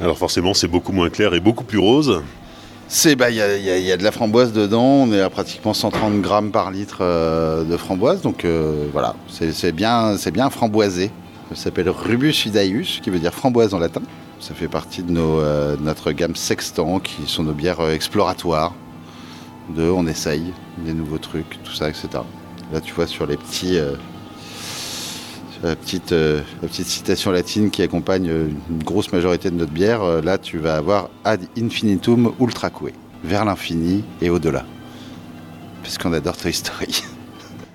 Alors 0.00 0.16
forcément 0.16 0.54
c'est 0.54 0.66
beaucoup 0.66 0.92
moins 0.92 1.10
clair 1.10 1.34
et 1.34 1.40
beaucoup 1.40 1.64
plus 1.64 1.78
rose. 1.78 2.22
C'est 2.88 3.14
bah 3.14 3.30
il 3.30 3.36
y, 3.36 3.40
a, 3.42 3.96
de 3.96 4.02
la 4.02 4.12
framboise 4.12 4.52
dedans, 4.52 4.82
on 4.82 5.12
est 5.12 5.20
à 5.20 5.28
pratiquement 5.30 5.74
130 5.74 6.20
grammes 6.20 6.50
par 6.50 6.70
litre 6.70 6.98
euh, 7.00 7.64
de 7.64 7.76
framboise, 7.76 8.20
donc 8.22 8.44
euh, 8.44 8.88
voilà, 8.92 9.14
c'est 9.28 9.72
bien, 9.72 10.16
c'est 10.16 10.30
bien 10.30 10.48
framboisé. 10.48 11.10
Ça 11.50 11.64
s'appelle 11.64 11.88
Rubus 11.88 12.32
Fidaius, 12.32 13.00
qui 13.02 13.10
veut 13.10 13.18
dire 13.18 13.32
framboise 13.32 13.74
en 13.74 13.78
latin. 13.78 14.02
Ça 14.42 14.54
fait 14.54 14.66
partie 14.66 15.04
de 15.04 15.12
nos, 15.12 15.38
euh, 15.38 15.76
notre 15.80 16.10
gamme 16.10 16.34
Sextant, 16.34 16.98
qui 16.98 17.22
sont 17.28 17.44
nos 17.44 17.52
bières 17.52 17.88
exploratoires. 17.88 18.74
De 19.76 19.88
on 19.88 20.08
essaye 20.08 20.52
des 20.78 20.92
nouveaux 20.94 21.18
trucs, 21.18 21.62
tout 21.62 21.72
ça, 21.72 21.88
etc. 21.88 22.08
Là 22.72 22.80
tu 22.80 22.92
vois 22.92 23.06
sur 23.06 23.24
les 23.24 23.36
petits 23.36 23.78
la 25.62 25.76
petite, 25.76 26.10
la 26.10 26.68
petite 26.68 26.88
citation 26.88 27.30
latine 27.30 27.70
qui 27.70 27.82
accompagne 27.82 28.26
une 28.26 28.82
grosse 28.82 29.12
majorité 29.12 29.48
de 29.48 29.54
notre 29.54 29.70
bière, 29.70 30.20
là 30.20 30.36
tu 30.38 30.58
vas 30.58 30.74
avoir 30.74 31.08
ad 31.22 31.42
infinitum 31.56 32.32
ultraque, 32.40 32.82
vers 33.22 33.44
l'infini 33.44 34.02
et 34.20 34.28
au-delà. 34.28 34.64
Puisqu'on 35.84 36.12
adore 36.12 36.36
Toy 36.36 36.52
Story. 36.52 37.04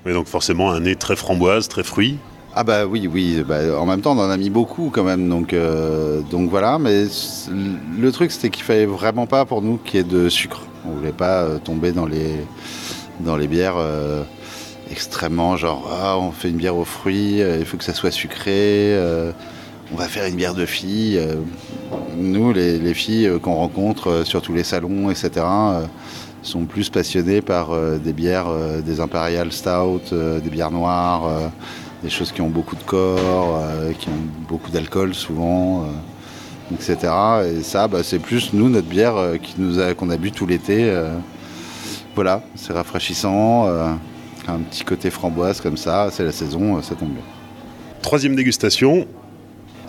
Mais 0.06 0.12
donc 0.12 0.28
forcément 0.28 0.72
un 0.72 0.82
nez 0.82 0.98
très 0.98 1.16
framboise, 1.16 1.70
très 1.70 1.84
fruit. 1.84 2.18
Ah 2.60 2.64
bah 2.64 2.86
oui, 2.88 3.08
oui. 3.12 3.44
Bah, 3.48 3.80
en 3.80 3.86
même 3.86 4.02
temps, 4.02 4.18
on 4.18 4.20
en 4.20 4.30
a 4.30 4.38
mis 4.38 4.50
beaucoup 4.50 4.90
quand 4.92 5.04
même. 5.04 5.30
Donc, 5.30 5.56
donc 6.32 6.50
voilà. 6.50 6.80
Mais 6.80 7.06
le 8.00 8.12
truc, 8.12 8.32
c'était 8.32 8.50
qu'il 8.50 8.64
fallait 8.64 8.88
vraiment 8.88 9.28
pas 9.28 9.46
pour 9.46 9.62
nous 9.62 9.78
qu'il 9.78 9.98
y 9.98 10.00
ait 10.00 10.04
de 10.04 10.28
sucre. 10.28 10.62
On 10.86 10.92
voulait 10.92 11.12
pas 11.12 11.60
tomber 11.64 11.92
dans 11.92 12.06
les, 12.08 12.36
dans 13.20 13.38
les 13.38 13.48
bières 13.48 13.78
extrêmement 14.92 15.58
genre 15.58 15.90
ah, 15.92 16.18
on 16.18 16.32
fait 16.32 16.50
une 16.50 16.58
bière 16.58 16.76
aux 16.76 16.86
fruits, 16.86 17.42
euh, 17.42 17.58
il 17.60 17.66
faut 17.66 17.78
que 17.78 17.84
ça 17.84 17.94
soit 17.94 18.12
sucré, 18.12 18.94
euh, 18.96 19.32
on 19.94 19.96
va 19.96 20.08
faire 20.08 20.26
une 20.26 20.36
bière 20.36 20.54
de 20.54 20.66
filles. 20.66 21.18
Euh. 21.18 21.36
nous, 22.18 22.54
les, 22.54 22.94
filles 22.94 23.32
qu'on 23.42 23.56
rencontre 23.56 24.24
sur 24.26 24.42
tous 24.42 24.54
les 24.54 24.64
salons, 24.64 25.10
etc., 25.10 25.46
sont 26.44 26.66
plus 26.66 26.90
passionnées 26.90 27.42
par 27.42 27.70
des 28.00 28.14
bières, 28.14 28.48
des 28.86 29.00
impériales 29.02 29.52
stout, 29.52 30.02
des 30.12 30.50
bières 30.50 30.72
noires, 30.72 31.52
des 32.04 32.10
choses 32.10 32.32
qui 32.32 32.42
ont 32.42 32.50
beaucoup 32.50 32.76
de 32.76 32.84
corps, 32.84 33.62
qui 34.00 34.10
ont 34.10 34.48
beaucoup 34.48 34.72
d'alcool 34.72 35.14
souvent. 35.14 35.86
etc. 36.74 36.98
Et 37.58 37.64
ça, 37.64 37.88
bah, 37.88 38.04
c'est 38.04 38.20
plus 38.20 38.54
nous, 38.54 38.70
notre 38.70 38.88
bière 38.88 39.16
qui 39.42 39.56
nous 39.58 39.80
a, 39.80 39.94
qu'on 39.94 40.10
a 40.10 40.18
bu 40.18 40.32
tout 40.32 40.46
l'été. 40.46 40.94
voilà, 42.16 42.44
c'est 42.56 42.74
rafraîchissant 42.74 43.68
un 44.48 44.60
petit 44.60 44.84
côté 44.84 45.10
framboise 45.10 45.62
comme 45.62 45.78
ça, 45.78 46.10
c'est 46.12 46.24
la 46.24 46.32
saison, 46.32 46.78
euh, 46.78 46.82
ça 46.82 46.96
tombe 46.96 47.12
bien. 47.12 47.24
Troisième 48.02 48.36
dégustation. 48.36 49.08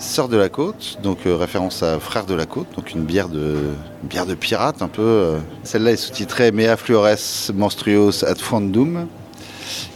Sœur 0.01 0.29
de 0.29 0.37
la 0.37 0.49
côte, 0.49 0.99
donc 1.03 1.19
euh, 1.27 1.35
référence 1.35 1.83
à 1.83 1.99
Frère 1.99 2.25
de 2.25 2.35
la 2.35 2.47
côte, 2.47 2.69
donc 2.77 2.93
une 2.93 3.03
bière 3.03 3.29
de, 3.29 3.57
bière 4.05 4.27
de 4.27 4.35
pirate 4.35 4.81
un 4.81 4.87
peu. 4.87 5.03
Euh. 5.03 5.39
Celle-là 5.65 5.91
est 5.91 5.97
sous-titrée 5.97 6.53
Mea 6.53 6.77
Flores 6.77 7.19
Monstruos 7.53 8.25
ad 8.25 8.39
Fondum, 8.39 9.09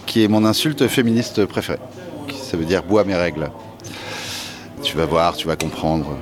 qui 0.07 0.25
est 0.25 0.29
mon 0.29 0.45
insulte 0.45 0.89
féministe 0.89 1.47
préférée. 1.47 1.79
Ça 2.53 2.57
veut 2.57 2.65
dire 2.65 2.85
bois 2.85 3.03
mes 3.03 3.17
règles. 3.17 3.51
Tu 4.83 4.97
vas 4.97 5.07
voir, 5.07 5.35
tu 5.35 5.49
vas 5.49 5.57
comprendre. 5.57 6.19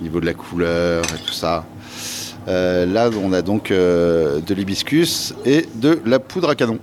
Au 0.00 0.02
niveau 0.02 0.20
de 0.20 0.26
la 0.26 0.34
couleur 0.34 1.04
et 1.04 1.26
tout 1.26 1.34
ça. 1.34 1.66
là, 2.46 3.10
on 3.22 3.34
a 3.34 3.42
donc 3.42 3.68
de 3.70 4.54
l'hibiscus 4.54 5.34
et 5.44 5.66
de 5.74 6.00
la 6.06 6.18
poudre 6.18 6.48
à 6.48 6.54
canon 6.54 6.78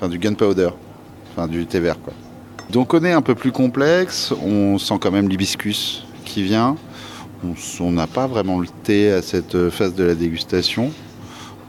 enfin 0.00 0.08
du 0.08 0.18
gunpowder, 0.18 0.70
enfin 1.30 1.46
du 1.46 1.66
thé 1.66 1.78
vert 1.78 2.00
quoi. 2.00 2.14
Donc 2.70 2.94
on 2.94 3.04
est 3.04 3.12
un 3.12 3.20
peu 3.20 3.34
plus 3.34 3.52
complexe, 3.52 4.32
on 4.32 4.78
sent 4.78 4.94
quand 4.98 5.10
même 5.10 5.28
l'hibiscus 5.28 6.04
qui 6.24 6.42
vient. 6.42 6.76
On 7.80 7.90
n'a 7.90 8.06
pas 8.06 8.26
vraiment 8.26 8.60
le 8.60 8.66
thé 8.82 9.12
à 9.12 9.22
cette 9.22 9.70
phase 9.70 9.94
de 9.94 10.04
la 10.04 10.14
dégustation. 10.14 10.90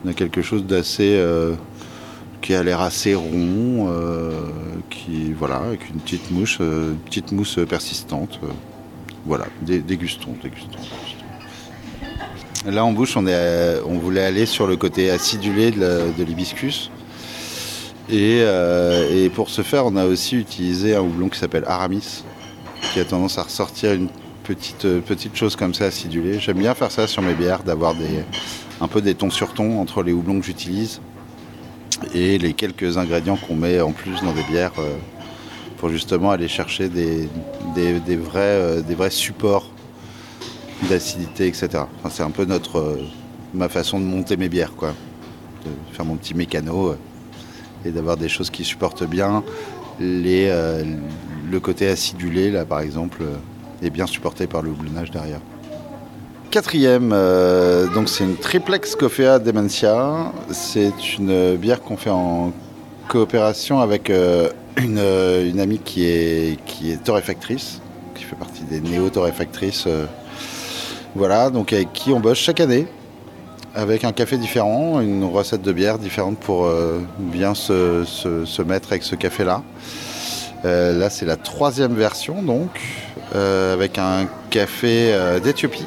On 0.04 0.10
a 0.10 0.14
quelque 0.14 0.42
chose 0.42 0.66
d'assez 0.66 1.16
euh, 1.18 1.54
qui 2.42 2.54
a 2.54 2.64
l'air 2.64 2.82
assez 2.82 3.16
rond, 3.16 3.88
euh, 3.90 4.32
qui 4.90 5.32
voilà, 5.34 5.58
avec 5.58 5.90
une 5.90 6.00
petite 6.00 6.32
mouche, 6.32 6.58
euh, 6.62 6.94
petite 7.06 7.32
mousse 7.32 7.60
persistante. 7.68 8.40
voilà, 9.26 9.46
dégustons, 9.62 10.36
dégustons, 10.42 10.80
Là 12.66 12.86
en 12.86 12.92
bouche, 12.92 13.18
on, 13.18 13.26
est, 13.26 13.80
on 13.88 13.98
voulait 13.98 14.24
aller 14.24 14.46
sur 14.46 14.68
le 14.68 14.76
côté 14.76 15.10
acidulé 15.10 15.72
de 15.72 16.24
l'hibiscus. 16.24 16.92
Euh, 18.12 19.26
et, 19.26 19.30
pour 19.30 19.50
ce 19.50 19.62
faire, 19.62 19.86
on 19.86 19.96
a 19.96 20.06
aussi 20.06 20.36
utilisé 20.36 20.96
un 20.96 21.02
houblon 21.02 21.30
qui 21.30 21.40
s'appelle 21.40 21.64
Aramis, 21.68 22.24
qui 22.94 23.00
a 23.00 23.06
tendance 23.06 23.38
à 23.38 23.44
ressortir 23.44 23.94
une 23.94 24.10
petite, 24.44 24.86
euh, 24.86 25.00
petite 25.00 25.36
chose 25.36 25.56
comme 25.56 25.74
ça 25.74 25.86
acidulée. 25.86 26.40
J'aime 26.40 26.58
bien 26.58 26.74
faire 26.74 26.92
ça 26.92 27.08
sur 27.08 27.22
mes 27.22 27.34
bières, 27.34 27.64
d'avoir 27.64 27.96
un 28.82 28.88
peu 28.88 29.02
des 29.02 29.16
tons 29.16 29.30
sur 29.30 29.54
tons 29.54 29.80
entre 29.80 30.04
les 30.04 30.12
houblons 30.12 30.40
que 30.40 30.46
j'utilise 30.46 31.00
et 32.14 32.38
les 32.38 32.54
quelques 32.54 32.98
ingrédients 32.98 33.38
qu'on 33.38 33.56
met 33.56 33.80
en 33.82 33.92
plus 33.92 34.22
dans 34.22 34.34
des 34.34 34.44
bières 34.44 34.74
euh, 34.80 34.98
pour 35.78 35.90
justement 35.90 36.32
aller 36.32 36.48
chercher 36.48 36.90
des, 36.90 37.28
vrais, 38.16 38.82
des 38.84 38.96
vrais 38.96 39.10
supports 39.10 39.70
d'acidité, 40.90 41.48
etc. 41.48 41.84
c'est 42.10 42.24
un 42.24 42.32
peu 42.32 42.46
notre, 42.46 43.00
ma 43.54 43.70
façon 43.70 44.00
de 44.00 44.06
monter 44.06 44.38
mes 44.38 44.50
bières, 44.50 44.74
quoi. 44.74 44.94
de 45.66 45.96
faire 45.96 46.06
mon 46.06 46.16
petit 46.16 46.34
mécano 46.34 46.96
et 47.86 47.92
d'avoir 47.92 48.18
des 48.18 48.30
choses 48.30 48.50
qui 48.50 48.64
supportent 48.64 49.04
bien 49.04 49.44
euh, 50.02 50.84
le 51.50 51.60
côté 51.60 51.88
acidulé, 51.88 52.52
là 52.52 52.66
par 52.66 52.82
exemple, 52.82 53.20
euh, 53.22 53.86
est 53.86 53.90
bien 53.90 54.08
supporté 54.08 54.48
par 54.48 54.62
le 54.62 54.72
houblonnage 54.72 55.12
derrière. 55.12 55.42
Quatrième, 56.52 57.12
euh, 57.14 57.88
donc 57.88 58.10
c'est 58.10 58.26
une 58.26 58.36
triplex 58.36 58.96
Coffea 58.96 59.40
Demencia. 59.40 60.34
C'est 60.52 61.18
une 61.18 61.56
bière 61.56 61.82
qu'on 61.82 61.98
fait 61.98 62.10
en 62.10 62.52
coopération 63.08 63.80
avec 63.80 64.10
une, 64.10 65.00
une, 65.00 65.60
amie 65.60 65.80
qui 65.80 66.06
est, 66.06 66.58
torréfactrice, 67.04 67.82
qui 68.16 68.24
fait 68.24 68.36
partie 68.36 68.64
des 68.64 68.82
néo-torréfactrices. 68.82 69.88
voilà, 71.16 71.50
donc 71.50 71.74
avec 71.74 71.94
qui 71.94 72.12
on 72.12 72.20
bosse 72.20 72.38
chaque 72.38 72.60
année 72.60 72.88
avec 73.74 74.04
un 74.04 74.12
café 74.12 74.38
différent, 74.38 75.00
une 75.00 75.24
recette 75.24 75.62
de 75.62 75.72
bière 75.72 75.98
différente 75.98 76.38
pour 76.38 76.70
bien 77.18 77.56
se, 77.56 78.62
mettre 78.62 78.92
avec 78.92 79.04
ce 79.04 79.16
café-là. 79.16 79.64
Euh, 80.64 80.98
là, 80.98 81.10
c'est 81.10 81.26
la 81.26 81.38
troisième 81.38 81.96
version, 81.96 82.42
donc, 82.44 82.70
euh, 83.36 83.74
avec 83.74 83.98
un 83.98 84.28
café 84.50 85.12
euh, 85.14 85.40
d'Éthiopie. 85.40 85.86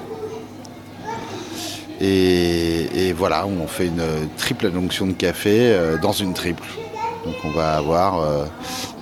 Et, 2.01 3.13
voilà, 3.17 3.47
on 3.47 3.67
fait 3.67 3.87
une 3.87 4.03
triple 4.37 4.71
onction 4.77 5.07
de 5.07 5.13
café 5.13 5.77
dans 6.03 6.13
une 6.13 6.35
triple. 6.35 6.65
Donc 7.25 7.35
on 7.45 7.51
va 7.51 7.77
avoir 7.77 8.47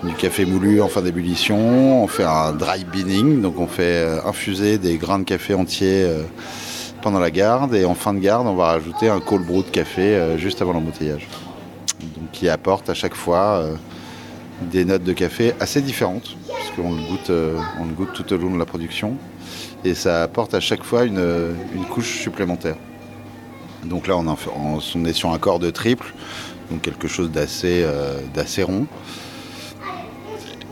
du 0.05 0.15
café 0.15 0.45
moulu 0.45 0.81
en 0.81 0.89
fin 0.89 1.03
d'ébullition, 1.03 2.05
on 2.05 2.07
fait 2.07 2.25
un 2.25 2.53
dry 2.53 2.85
beaning, 2.85 3.41
donc 3.41 3.59
on 3.59 3.67
fait 3.67 4.07
infuser 4.25 4.79
des 4.79 4.97
grains 4.97 5.19
de 5.19 5.25
café 5.25 5.55
entiers 5.55 6.07
pendant 7.01 7.19
la 7.19 7.31
garde, 7.31 7.75
et 7.75 7.85
en 7.85 7.95
fin 7.95 8.15
de 8.15 8.21
garde, 8.21 8.47
on 8.47 8.55
va 8.55 8.67
rajouter 8.67 9.09
un 9.09 9.19
cold 9.19 9.45
brew 9.45 9.65
de 9.65 9.71
café 9.71 10.37
juste 10.37 10.63
avant 10.63 10.73
l'embouteillage. 10.73 11.27
Donc 12.01 12.31
qui 12.33 12.49
apporte 12.49 12.91
à 12.91 12.95
chaque 12.95 13.15
fois 13.15 13.65
des 14.69 14.85
notes 14.85 15.05
de 15.05 15.13
café 15.13 15.55
assez 15.61 15.81
différentes, 15.81 16.37
parce 16.49 16.71
qu'on 16.77 16.95
le 16.95 17.03
goûte, 17.09 17.31
euh, 17.31 17.59
on 17.81 17.85
le 17.85 17.93
goûte 17.93 18.13
tout 18.15 18.33
au 18.33 18.37
long 18.37 18.51
de 18.51 18.59
la 18.59 18.67
production, 18.67 19.17
et 19.85 19.95
ça 19.95 20.23
apporte 20.23 20.55
à 20.55 20.61
chaque 20.61 20.85
fois 20.85 21.05
une, 21.05 21.55
couche 21.91 22.21
supplémentaire. 22.21 22.77
Donc 23.85 24.07
là, 24.07 24.17
on, 24.17 25.05
est 25.05 25.13
sur 25.13 25.31
un 25.31 25.39
corps 25.39 25.59
de 25.59 25.71
triple, 25.71 26.15
donc 26.71 26.83
quelque 26.83 27.09
chose 27.09 27.31
d'assez 27.31 27.83
euh, 27.85 28.21
rond. 28.65 28.87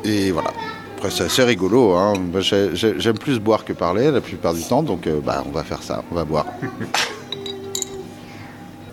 Et 0.04 0.30
voilà. 0.30 0.50
Après, 0.96 1.10
c'est 1.10 1.24
assez 1.24 1.42
rigolo. 1.42 1.94
Hein. 1.94 2.12
J'aime 2.74 3.18
plus 3.18 3.38
boire 3.38 3.64
que 3.64 3.72
parler 3.72 4.10
la 4.10 4.20
plupart 4.20 4.54
du 4.54 4.62
temps, 4.62 4.82
donc 4.82 5.06
euh, 5.06 5.20
bah, 5.24 5.42
on 5.46 5.50
va 5.50 5.64
faire 5.64 5.82
ça, 5.82 6.04
on 6.10 6.14
va 6.14 6.24
boire. 6.24 6.46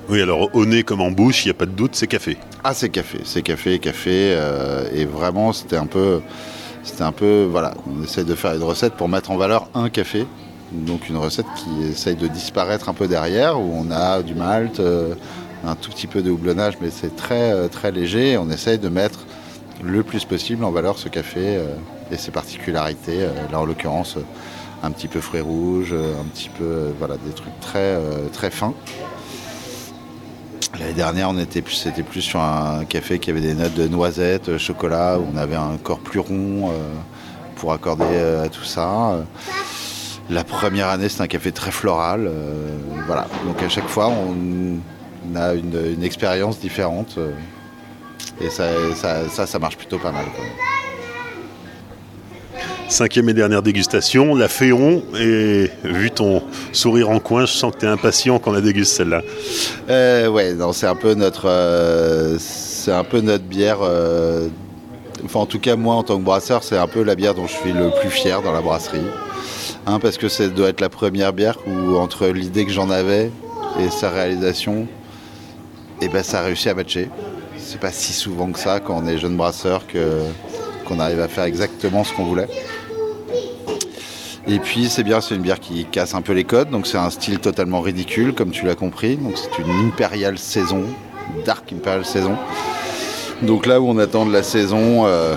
Oui, 0.09 0.21
alors 0.21 0.49
au 0.55 0.65
nez 0.65 0.83
comme 0.83 1.01
en 1.01 1.11
bouche, 1.11 1.43
il 1.43 1.49
n'y 1.49 1.51
a 1.51 1.53
pas 1.53 1.65
de 1.65 1.71
doute, 1.71 1.93
c'est 1.95 2.07
café. 2.07 2.37
Ah, 2.63 2.73
c'est 2.73 2.87
café, 2.87 3.19
c'est 3.25 3.41
café, 3.41 3.77
café. 3.77 4.33
Euh, 4.37 4.87
et 4.93 5.03
vraiment, 5.03 5.51
c'était 5.51 5.75
un 5.75 5.85
peu. 5.85 6.21
C'était 6.83 7.03
un 7.03 7.11
peu. 7.11 7.45
Voilà, 7.51 7.73
on 7.85 8.01
essaye 8.03 8.23
de 8.23 8.33
faire 8.33 8.53
une 8.53 8.63
recette 8.63 8.93
pour 8.93 9.09
mettre 9.09 9.31
en 9.31 9.37
valeur 9.37 9.67
un 9.73 9.89
café. 9.89 10.25
Donc 10.71 11.09
une 11.09 11.17
recette 11.17 11.45
qui 11.57 11.89
essaye 11.91 12.15
de 12.15 12.27
disparaître 12.27 12.87
un 12.87 12.93
peu 12.93 13.09
derrière, 13.09 13.59
où 13.59 13.69
on 13.75 13.91
a 13.91 14.21
du 14.23 14.33
malt, 14.33 14.79
euh, 14.79 15.13
un 15.65 15.75
tout 15.75 15.89
petit 15.91 16.07
peu 16.07 16.21
de 16.21 16.31
houblonnage, 16.31 16.75
mais 16.79 16.89
c'est 16.89 17.15
très, 17.17 17.51
euh, 17.51 17.67
très 17.67 17.91
léger. 17.91 18.37
on 18.37 18.49
essaye 18.49 18.79
de 18.79 18.87
mettre 18.87 19.25
le 19.83 20.03
plus 20.03 20.23
possible 20.23 20.63
en 20.63 20.71
valeur 20.71 20.97
ce 20.97 21.09
café 21.09 21.59
et 22.11 22.15
ses 22.15 22.31
particularités. 22.31 23.27
là, 23.51 23.59
en 23.59 23.65
l'occurrence, 23.65 24.17
un 24.83 24.91
petit 24.91 25.09
peu 25.09 25.19
fruits 25.19 25.41
rouges, 25.41 25.93
un 25.93 26.25
petit 26.33 26.49
peu. 26.49 26.93
voilà, 26.97 27.15
des 27.17 27.33
trucs 27.33 27.59
très, 27.59 27.99
très 28.31 28.49
fins. 28.49 28.73
L'année 30.79 30.93
dernière, 30.93 31.29
on 31.29 31.37
était 31.39 31.61
plus, 31.61 31.73
c'était 31.73 32.03
plus 32.03 32.21
sur 32.21 32.39
un 32.39 32.85
café 32.85 33.17
qui 33.17 33.31
avait 33.31 33.41
des 33.41 33.55
notes 33.55 33.73
de 33.73 33.87
noisettes, 33.87 34.49
euh, 34.49 34.57
chocolat, 34.59 35.17
où 35.17 35.25
on 35.33 35.37
avait 35.37 35.55
un 35.55 35.77
corps 35.81 35.99
plus 35.99 36.19
rond 36.19 36.69
euh, 36.69 36.93
pour 37.55 37.73
accorder 37.73 38.05
euh, 38.09 38.45
à 38.45 38.49
tout 38.49 38.63
ça. 38.63 39.25
La 40.29 40.43
première 40.43 40.89
année, 40.89 41.09
c'est 41.09 41.21
un 41.21 41.27
café 41.27 41.51
très 41.51 41.71
floral. 41.71 42.29
voilà. 43.07 43.27
Donc 43.45 43.63
à 43.63 43.69
chaque 43.69 43.87
fois, 43.87 44.09
on 44.09 45.35
a 45.35 45.53
une, 45.53 46.03
expérience 46.03 46.59
différente. 46.59 47.17
et 48.41 48.49
ça, 48.49 48.65
ça, 48.95 49.47
ça, 49.47 49.59
marche 49.59 49.77
plutôt 49.77 49.97
pas 49.97 50.11
mal. 50.11 50.25
Cinquième 52.89 53.27
et 53.27 53.33
dernière 53.33 53.61
dégustation, 53.61 54.33
la 54.33 54.47
Féon. 54.47 55.03
Et 55.19 55.69
vu 55.83 56.09
ton 56.09 56.41
sourire 56.71 57.09
en 57.09 57.19
coin, 57.19 57.45
je 57.45 57.51
sens 57.51 57.73
que 57.73 57.79
tu 57.79 57.85
es 57.85 57.89
impatient 57.89 58.39
qu'on 58.39 58.53
la 58.53 58.61
déguste 58.61 58.93
celle-là. 58.93 59.21
Euh, 59.89 60.29
ouais, 60.29 60.55
c'est 60.71 60.87
un 60.87 60.95
peu 60.95 61.13
notre, 61.13 61.49
euh, 61.49 62.37
c'est 62.39 62.93
un 62.93 63.03
peu 63.03 63.19
notre 63.19 63.43
bière. 63.43 63.79
Euh, 63.81 64.47
enfin, 65.25 65.41
en 65.41 65.45
tout 65.45 65.59
cas, 65.59 65.75
moi, 65.75 65.95
en 65.95 66.03
tant 66.03 66.17
que 66.17 66.23
brasseur, 66.23 66.63
c'est 66.63 66.77
un 66.77 66.87
peu 66.87 67.03
la 67.03 67.15
bière 67.15 67.35
dont 67.35 67.45
je 67.45 67.53
suis 67.53 67.73
le 67.73 67.91
plus 67.99 68.09
fier 68.09 68.41
dans 68.41 68.53
la 68.53 68.61
brasserie. 68.61 69.01
Hein, 69.85 69.99
parce 69.99 70.17
que 70.17 70.29
ça 70.29 70.47
doit 70.47 70.69
être 70.69 70.81
la 70.81 70.89
première 70.89 71.33
bière 71.33 71.57
où, 71.67 71.97
entre 71.97 72.27
l'idée 72.27 72.65
que 72.65 72.71
j'en 72.71 72.89
avais 72.89 73.31
et 73.81 73.89
sa 73.89 74.09
réalisation, 74.09 74.87
eh 76.01 76.07
ben, 76.07 76.23
ça 76.23 76.39
a 76.39 76.43
réussi 76.43 76.69
à 76.69 76.73
matcher. 76.73 77.09
C'est 77.57 77.81
pas 77.81 77.91
si 77.91 78.13
souvent 78.13 78.49
que 78.49 78.59
ça 78.59 78.79
quand 78.79 78.97
on 79.03 79.07
est 79.07 79.17
jeune 79.17 79.35
brasseur 79.35 79.83
qu'on 80.85 80.99
arrive 81.01 81.19
à 81.19 81.27
faire 81.27 81.43
exactement 81.43 82.05
ce 82.05 82.13
qu'on 82.13 82.23
voulait. 82.23 82.47
Et 84.49 84.59
puis 84.59 84.87
c'est 84.87 85.03
bien, 85.03 85.19
c'est 85.19 85.35
une 85.35 85.41
bière 85.41 85.59
qui 85.59 85.85
casse 85.85 86.15
un 86.15 86.21
peu 86.21 86.31
les 86.31 86.45
codes, 86.45 86.69
donc 86.69 86.87
c'est 86.87 86.97
un 86.97 87.09
style 87.09 87.39
totalement 87.39 87.81
ridicule, 87.81 88.33
comme 88.33 88.51
tu 88.51 88.65
l'as 88.65 88.75
compris. 88.75 89.17
Donc 89.17 89.33
c'est 89.37 89.61
une 89.61 89.69
impériale 89.87 90.37
saison, 90.37 90.83
dark 91.45 91.73
impérial 91.73 92.05
saison. 92.05 92.37
Donc 93.41 93.65
là 93.65 93.81
où 93.81 93.89
on 93.89 93.97
attend 93.97 94.25
de 94.25 94.31
la 94.31 94.43
saison, 94.43 95.05
euh, 95.05 95.35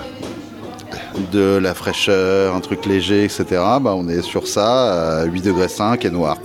de 1.33 1.57
la 1.61 1.73
fraîcheur, 1.73 2.55
un 2.55 2.61
truc 2.61 2.85
léger, 2.85 3.25
etc. 3.25 3.45
Bah, 3.81 3.93
on 3.95 4.07
est 4.07 4.21
sur 4.21 4.47
ça, 4.47 5.19
à 5.19 5.25
8 5.25 5.41
degrés 5.41 5.67
5 5.67 6.05
et 6.05 6.09
noir. 6.09 6.37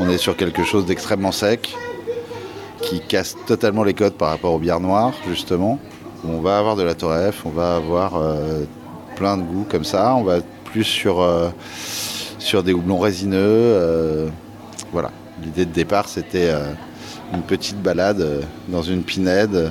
On 0.00 0.08
est 0.10 0.18
sur 0.18 0.36
quelque 0.36 0.64
chose 0.64 0.86
d'extrêmement 0.86 1.32
sec, 1.32 1.74
qui 2.82 3.00
casse 3.00 3.36
totalement 3.46 3.84
les 3.84 3.94
codes 3.94 4.14
par 4.14 4.30
rapport 4.30 4.52
aux 4.52 4.58
bières 4.58 4.80
noires, 4.80 5.14
justement. 5.28 5.78
On 6.28 6.40
va 6.40 6.58
avoir 6.58 6.74
de 6.74 6.82
la 6.82 6.94
torref, 6.94 7.46
on 7.46 7.50
va 7.50 7.76
avoir 7.76 8.16
euh, 8.16 8.64
plein 9.14 9.36
de 9.36 9.42
goûts 9.42 9.66
comme 9.70 9.84
ça. 9.84 10.14
On 10.16 10.24
va 10.24 10.40
plus 10.66 10.84
sur, 10.84 11.20
euh, 11.20 11.50
sur 12.38 12.62
des 12.62 12.72
houblons 12.72 12.98
résineux. 12.98 13.38
Euh, 13.40 14.28
voilà. 14.92 15.10
L'idée 15.42 15.64
de 15.66 15.72
départ, 15.72 16.08
c'était 16.08 16.50
une 17.34 17.42
petite 17.42 17.80
balade 17.82 18.42
dans 18.68 18.80
une 18.80 19.02
pinède. 19.02 19.70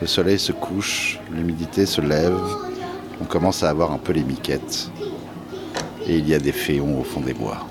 Le 0.00 0.06
soleil 0.06 0.38
se 0.38 0.52
couche, 0.52 1.20
l'humidité 1.30 1.84
se 1.84 2.00
lève. 2.00 2.38
On 3.20 3.24
commence 3.24 3.62
à 3.62 3.68
avoir 3.68 3.92
un 3.92 3.98
peu 3.98 4.14
les 4.14 4.22
miquettes. 4.22 4.90
Et 6.06 6.16
il 6.16 6.26
y 6.26 6.34
a 6.34 6.38
des 6.38 6.52
féons 6.52 7.00
au 7.00 7.04
fond 7.04 7.20
des 7.20 7.34
bois. 7.34 7.66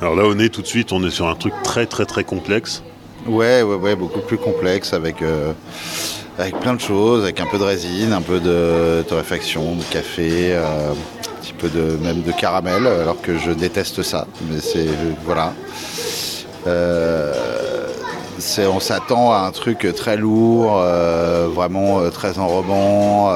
Alors 0.00 0.16
là, 0.16 0.22
on 0.26 0.38
est 0.38 0.48
tout 0.48 0.62
de 0.62 0.66
suite, 0.66 0.92
on 0.92 1.04
est 1.04 1.10
sur 1.10 1.28
un 1.28 1.34
truc 1.34 1.52
très 1.62 1.84
très 1.84 2.06
très 2.06 2.24
complexe. 2.24 2.82
Ouais, 3.26 3.62
ouais, 3.62 3.76
ouais, 3.76 3.94
beaucoup 3.94 4.20
plus 4.20 4.38
complexe 4.38 4.94
avec 4.94 5.22
avec 6.38 6.58
plein 6.60 6.74
de 6.74 6.80
choses, 6.80 7.22
avec 7.22 7.40
un 7.40 7.46
peu 7.46 7.58
de 7.58 7.64
résine, 7.64 8.12
un 8.12 8.22
peu 8.22 8.40
de 8.40 9.02
torréfaction, 9.08 9.76
de 9.76 9.82
café, 9.84 10.54
euh, 10.54 10.92
de 11.68 11.96
même 12.02 12.22
de 12.22 12.32
caramel, 12.32 12.86
alors 12.86 13.20
que 13.20 13.38
je 13.38 13.50
déteste 13.50 14.02
ça. 14.02 14.26
Mais 14.50 14.60
c'est 14.60 14.88
voilà. 15.24 15.52
Euh, 16.66 17.32
on 18.58 18.80
s'attend 18.80 19.32
à 19.32 19.38
un 19.38 19.50
truc 19.52 19.86
très 19.94 20.16
lourd, 20.16 20.78
euh, 20.78 21.48
vraiment 21.52 22.08
très 22.10 22.38
enrobant, 22.38 23.32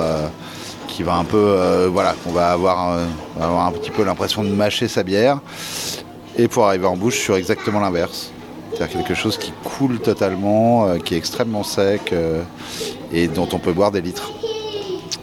qui 0.88 1.02
va 1.02 1.14
un 1.14 1.24
peu, 1.24 1.86
voilà, 1.92 2.14
qu'on 2.24 2.32
va 2.32 2.50
avoir, 2.50 2.98
un 3.38 3.72
petit 3.72 3.90
peu 3.90 4.04
l'impression 4.04 4.42
de 4.42 4.48
mâcher 4.48 4.88
sa 4.88 5.02
bière. 5.02 5.38
Et 6.38 6.48
pour 6.48 6.66
arriver 6.66 6.86
en 6.86 6.96
bouche 6.96 7.18
sur 7.18 7.36
exactement 7.36 7.80
l'inverse. 7.80 8.30
C'est-à-dire 8.76 8.98
quelque 8.98 9.14
chose 9.14 9.38
qui 9.38 9.52
coule 9.64 10.00
totalement, 10.00 10.86
euh, 10.86 10.98
qui 10.98 11.14
est 11.14 11.16
extrêmement 11.16 11.62
sec 11.62 12.12
euh, 12.12 12.42
et 13.10 13.26
dont 13.26 13.48
on 13.52 13.58
peut 13.58 13.72
boire 13.72 13.90
des 13.90 14.02
litres. 14.02 14.32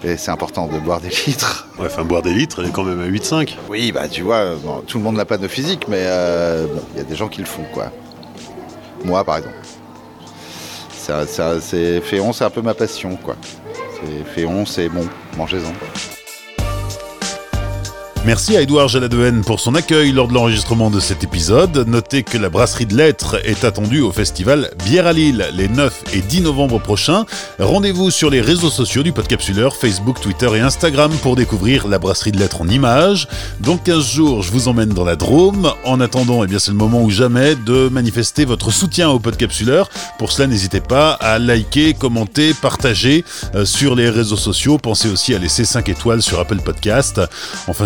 Et 0.05 0.17
c'est 0.17 0.31
important 0.31 0.67
de 0.67 0.79
boire 0.79 0.99
des 0.99 1.09
litres. 1.27 1.67
Ouais, 1.79 1.85
enfin, 1.85 2.03
boire 2.03 2.21
des 2.21 2.33
litres, 2.33 2.59
elle 2.59 2.69
est 2.69 2.71
quand 2.71 2.83
même 2.83 2.99
à 2.99 3.07
8,5. 3.07 3.55
Oui, 3.69 3.91
bah 3.91 4.07
tu 4.09 4.21
vois, 4.21 4.55
tout 4.85 4.97
le 4.97 5.03
monde 5.03 5.15
n'a 5.15 5.25
pas 5.25 5.37
de 5.37 5.47
physique, 5.47 5.87
mais 5.87 6.01
euh, 6.01 6.67
il 6.93 6.97
y 6.97 7.01
a 7.01 7.05
des 7.05 7.15
gens 7.15 7.29
qui 7.29 7.39
le 7.39 7.45
font, 7.45 7.63
quoi. 7.73 7.91
Moi, 9.05 9.23
par 9.23 9.37
exemple. 9.37 9.55
C'est, 10.91 12.01
Féon, 12.01 12.31
c'est 12.33 12.45
un 12.45 12.49
peu 12.49 12.61
ma 12.61 12.73
passion, 12.73 13.17
quoi. 13.17 13.35
Féon, 14.33 14.65
c'est 14.65 14.89
bon, 14.89 15.07
mangez-en. 15.37 15.73
Merci 18.25 18.55
à 18.55 18.61
Edouard 18.61 18.87
Jaladehen 18.87 19.43
pour 19.43 19.59
son 19.59 19.75
accueil 19.75 20.13
lors 20.13 20.29
de 20.29 20.33
l'enregistrement 20.33 20.89
de 20.89 21.01
cet 21.01 21.25
épisode. 21.25 21.85
Notez 21.85 22.23
que 22.23 22.37
la 22.37 22.47
brasserie 22.47 22.85
de 22.85 22.95
lettres 22.95 23.35
est 23.43 23.65
attendue 23.65 23.99
au 23.99 24.13
festival 24.13 24.71
Bière 24.85 25.07
à 25.07 25.11
Lille 25.11 25.45
les 25.53 25.67
9 25.67 26.03
et 26.13 26.21
10 26.21 26.39
novembre 26.43 26.79
prochains. 26.79 27.25
Rendez-vous 27.59 28.11
sur 28.11 28.29
les 28.29 28.39
réseaux 28.39 28.69
sociaux 28.69 29.03
du 29.03 29.11
Podcapsuleur, 29.11 29.75
Facebook, 29.75 30.21
Twitter 30.21 30.49
et 30.55 30.61
Instagram 30.61 31.11
pour 31.21 31.35
découvrir 31.35 31.89
la 31.89 31.99
brasserie 31.99 32.31
de 32.31 32.39
lettres 32.39 32.61
en 32.61 32.69
images. 32.69 33.27
Dans 33.59 33.75
15 33.75 34.05
jours, 34.05 34.41
je 34.41 34.53
vous 34.53 34.69
emmène 34.69 34.89
dans 34.89 35.03
la 35.03 35.17
Drôme. 35.17 35.73
En 35.83 35.99
attendant, 35.99 36.45
eh 36.45 36.59
c'est 36.59 36.71
le 36.71 36.77
moment 36.77 37.01
ou 37.01 37.09
jamais 37.09 37.55
de 37.55 37.89
manifester 37.89 38.45
votre 38.45 38.71
soutien 38.71 39.09
au 39.09 39.19
Podcapsuleur. 39.19 39.89
Pour 40.17 40.31
cela, 40.31 40.47
n'hésitez 40.47 40.79
pas 40.79 41.11
à 41.11 41.39
liker, 41.39 41.93
commenter, 41.93 42.53
partager 42.53 43.25
euh, 43.53 43.65
sur 43.65 43.95
les 43.95 44.09
réseaux 44.09 44.37
sociaux. 44.37 44.77
Pensez 44.77 45.09
aussi 45.09 45.35
à 45.35 45.39
laisser 45.39 45.65
5 45.65 45.89
étoiles 45.89 46.21
sur 46.21 46.39
Apple 46.39 46.61
Podcast. 46.61 47.19
Enfin, 47.67 47.85